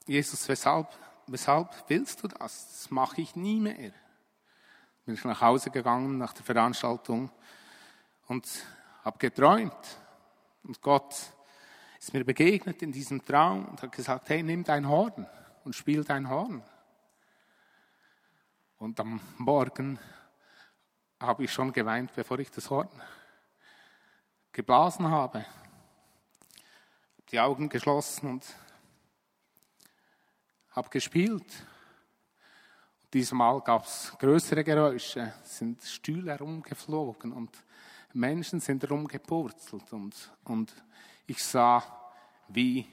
Jesus, 0.06 0.48
weshalb, 0.50 0.90
weshalb 1.28 1.70
willst 1.88 2.22
du 2.22 2.28
das? 2.28 2.68
Das 2.68 2.92
mache 2.92 3.22
ich 3.22 3.34
nie 3.38 3.62
mehr. 3.62 3.94
Bin 5.06 5.16
ich 5.16 5.24
nach 5.24 5.40
Hause 5.40 5.70
gegangen 5.70 6.18
nach 6.18 6.34
der 6.34 6.44
Veranstaltung 6.44 7.32
und 8.28 8.46
habe 9.06 9.18
geträumt 9.20 10.03
und 10.64 10.82
Gott 10.82 11.16
ist 12.00 12.14
mir 12.14 12.24
begegnet 12.24 12.82
in 12.82 12.92
diesem 12.92 13.24
Traum 13.24 13.66
und 13.66 13.82
hat 13.82 13.92
gesagt, 13.92 14.30
hey, 14.30 14.44
nimm 14.44 14.64
dein 14.64 14.88
Horn 14.88 15.28
und 15.64 15.76
spiel 15.76 16.04
dein 16.04 16.30
Horn. 16.30 16.64
Und 18.78 19.00
am 19.00 19.22
Morgen 19.38 20.00
habe 21.20 21.46
ich 21.46 21.54
schon 21.54 21.72
geweint, 21.72 22.14
bevor 22.14 22.40
ich 22.40 22.52
das 22.52 22.70
Horn 22.70 22.90
geblasen 24.52 25.10
habe. 25.10 25.46
Die 27.32 27.40
Augen 27.40 27.70
geschlossen 27.70 28.30
und 28.30 28.46
habe 30.72 30.90
gespielt. 30.90 31.46
Diesmal 33.14 33.62
gab 33.62 33.86
es 33.86 34.14
größere 34.20 34.64
Geräusche, 34.64 35.34
sind 35.44 35.82
Stühle 35.84 36.32
herumgeflogen 36.32 37.32
und 37.32 37.52
Menschen 38.14 38.60
sind 38.60 38.84
herumgepurzelt 38.84 39.92
und, 39.92 40.32
und 40.44 40.74
ich 41.26 41.44
sah, 41.44 41.84
wie 42.48 42.86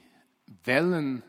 Wellen 0.63 1.23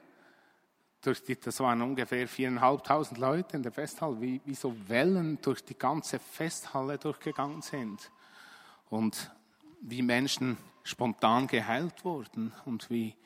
durch 1.02 1.22
die, 1.24 1.38
das 1.38 1.58
waren 1.60 1.82
ungefähr 1.82 2.28
viereinhalbtausend 2.28 3.18
Leute 3.18 3.56
in 3.56 3.62
der 3.62 3.72
Festhalle, 3.72 4.20
wie, 4.20 4.40
wie 4.44 4.54
so 4.54 4.74
Wellen 4.88 5.38
durch 5.42 5.64
die 5.64 5.76
ganze 5.76 6.18
Festhalle 6.18 6.96
durchgegangen 6.96 7.60
sind 7.60 8.10
und 8.88 9.30
wie 9.80 10.02
Menschen 10.02 10.56
spontan 10.84 11.46
geheilt 11.48 12.04
wurden 12.04 12.52
und 12.64 12.88
wie, 12.88 13.16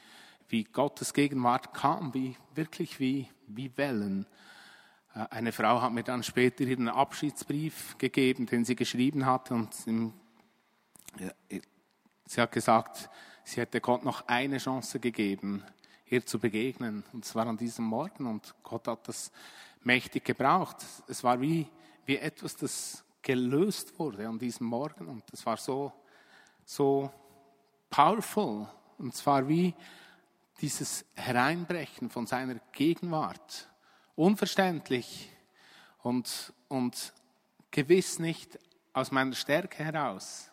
wie 0.49 0.65
Gottes 0.65 1.13
Gegenwart 1.13 1.75
kam, 1.75 2.15
wie 2.15 2.37
wirklich 2.55 2.99
wie, 2.99 3.29
wie 3.47 3.77
Wellen. 3.77 4.27
Äh, 5.15 5.27
eine 5.31 5.53
Frau 5.53 5.83
hat 5.83 5.93
mir 5.93 6.03
dann 6.03 6.23
später 6.23 6.65
ihren 6.65 6.89
Abschiedsbrief 6.89 7.99
gegeben, 7.99 8.47
den 8.47 8.65
sie 8.65 8.77
geschrieben 8.77 9.27
hatte. 9.27 9.55
Und 9.55 9.75
sie 12.27 12.41
hat 12.41 12.53
gesagt, 12.53 13.11
sie 13.45 13.61
hätte 13.61 13.81
Gott 13.81 14.05
noch 14.05 14.27
eine 14.27 14.59
Chance 14.59 15.01
gegeben, 15.01 15.65
ihr 16.07 16.25
zu 16.25 16.39
begegnen. 16.39 17.05
Und 17.13 17.25
zwar 17.25 17.47
an 17.47 17.57
diesem 17.57 17.85
Morgen. 17.85 18.27
Und 18.27 18.55
Gott 18.63 18.89
hat 18.89 19.09
das 19.09 19.31
mächtig 19.83 20.25
gebraucht. 20.25 20.79
Es 21.09 21.23
war 21.25 21.41
wie, 21.41 21.69
wie 22.05 22.17
etwas, 22.17 22.57
das 22.57 23.05
gelöst 23.23 23.99
wurde 23.99 24.29
an 24.29 24.39
diesem 24.39 24.67
Morgen. 24.67 25.09
Und 25.09 25.25
es 25.33 25.45
war 25.47 25.57
so, 25.57 25.93
so 26.65 27.11
powerful. 27.91 28.69
Und 28.99 29.15
zwar 29.15 29.49
wie 29.49 29.75
dieses 30.61 31.05
Hereinbrechen 31.15 32.11
von 32.11 32.27
seiner 32.27 32.57
Gegenwart 32.73 33.69
unverständlich 34.15 35.31
und, 36.03 36.53
und 36.69 37.13
gewiss 37.71 38.19
nicht 38.19 38.59
aus 38.93 39.13
meiner 39.13 39.35
Stärke 39.35 39.85
heraus. 39.85 40.51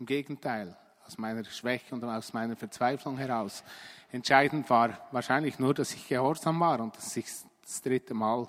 Im 0.00 0.06
Gegenteil, 0.06 0.74
aus 1.06 1.18
meiner 1.18 1.44
Schwäche 1.44 1.94
und 1.94 2.02
aus 2.04 2.32
meiner 2.32 2.56
Verzweiflung 2.56 3.18
heraus. 3.18 3.62
Entscheidend 4.10 4.70
war 4.70 5.06
wahrscheinlich 5.12 5.58
nur, 5.58 5.74
dass 5.74 5.92
ich 5.92 6.08
gehorsam 6.08 6.58
war 6.58 6.80
und 6.80 6.96
dass 6.96 7.14
ich 7.18 7.26
das 7.60 7.82
dritte 7.82 8.14
Mal 8.14 8.48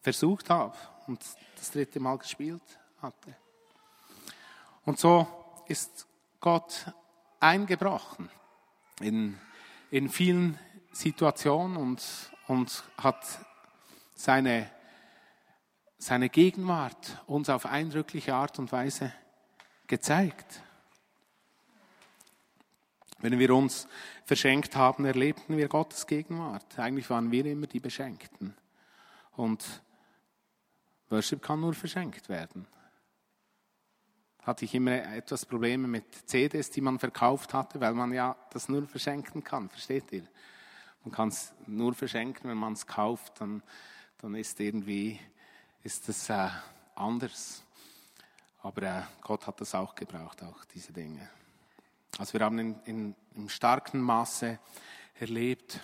versucht 0.00 0.48
habe 0.50 0.76
und 1.08 1.20
das 1.56 1.72
dritte 1.72 1.98
Mal 1.98 2.18
gespielt 2.18 2.62
hatte. 3.02 3.34
Und 4.84 5.00
so 5.00 5.26
ist 5.66 6.06
Gott 6.38 6.86
eingebrochen 7.40 8.30
in, 9.00 9.36
in 9.90 10.08
vielen 10.08 10.56
Situationen 10.92 11.76
und, 11.76 12.00
und 12.46 12.84
hat 12.96 13.26
seine, 14.14 14.70
seine 15.98 16.28
Gegenwart 16.28 17.24
uns 17.26 17.50
auf 17.50 17.66
eindrückliche 17.66 18.36
Art 18.36 18.60
und 18.60 18.70
Weise 18.70 19.12
gezeigt. 19.94 20.60
Wenn 23.20 23.38
wir 23.38 23.54
uns 23.54 23.86
verschenkt 24.24 24.74
haben, 24.74 25.04
erlebten 25.04 25.56
wir 25.56 25.68
Gottes 25.68 26.06
Gegenwart. 26.06 26.78
Eigentlich 26.78 27.08
waren 27.10 27.30
wir 27.30 27.46
immer 27.46 27.68
die 27.68 27.78
Beschenkten. 27.78 28.56
Und 29.36 29.64
Worship 31.10 31.40
kann 31.40 31.60
nur 31.60 31.74
verschenkt 31.74 32.28
werden. 32.28 32.66
Hatte 34.42 34.64
ich 34.64 34.74
immer 34.74 34.92
etwas 35.14 35.46
Probleme 35.46 35.86
mit 35.86 36.28
CDs, 36.28 36.70
die 36.70 36.80
man 36.80 36.98
verkauft 36.98 37.54
hatte, 37.54 37.80
weil 37.80 37.94
man 37.94 38.12
ja 38.12 38.36
das 38.50 38.68
nur 38.68 38.86
verschenken 38.88 39.44
kann. 39.44 39.70
Versteht 39.70 40.10
ihr? 40.12 40.26
Man 41.04 41.12
kann 41.12 41.28
es 41.28 41.52
nur 41.66 41.94
verschenken, 41.94 42.50
wenn 42.50 42.58
man 42.58 42.72
es 42.72 42.86
kauft. 42.86 43.40
Dann 43.40 43.62
dann 44.24 44.34
ist 44.34 44.58
irgendwie 44.58 45.20
ist 45.82 46.08
das 46.08 46.30
äh, 46.30 46.48
anders. 46.94 47.62
Aber 48.64 48.82
äh, 48.82 49.02
Gott 49.20 49.46
hat 49.46 49.60
das 49.60 49.74
auch 49.74 49.94
gebraucht, 49.94 50.42
auch 50.42 50.64
diese 50.64 50.90
Dinge. 50.90 51.28
Also 52.16 52.32
wir 52.32 52.40
haben 52.40 52.58
in, 52.58 52.80
in, 52.86 53.14
im 53.34 53.50
starken 53.50 54.00
Maße 54.00 54.58
erlebt, 55.20 55.80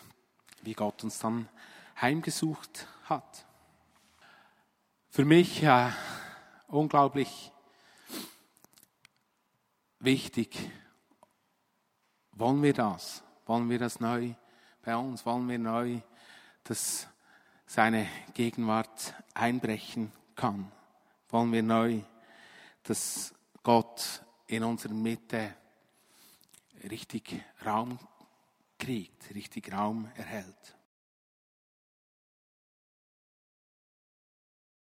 wie 0.63 0.73
Gott 0.73 1.05
uns 1.05 1.19
dann 1.19 1.47
heimgesucht 2.01 2.87
hat. 3.05 3.45
Für 5.11 5.27
mich 5.27 5.63
äh, 5.63 5.91
unglaublich 6.69 7.53
wichtig. 9.99 10.71
Wollen 12.33 12.63
wir 12.63 12.73
das? 12.73 13.23
Wollen 13.45 13.69
wir 13.69 13.79
das 13.79 14.01
neu 14.01 14.33
bei 14.81 14.97
uns? 14.97 15.27
Wollen 15.27 15.47
wir 15.51 15.59
neu 15.59 16.01
das 16.65 17.07
seine 17.67 18.09
Gegenwart 18.33 19.13
einbrechen 19.35 20.13
kann. 20.35 20.73
Wollen 21.29 21.53
wir 21.53 21.63
neu, 21.63 22.01
dass 22.83 23.35
Gott 23.63 24.25
in 24.47 24.65
unserer 24.65 24.95
Mitte 24.95 25.55
richtig 26.91 27.43
Raum 27.65 27.99
kriegt, 28.79 29.35
richtig 29.35 29.73
Raum 29.73 30.11
erhält. 30.17 30.77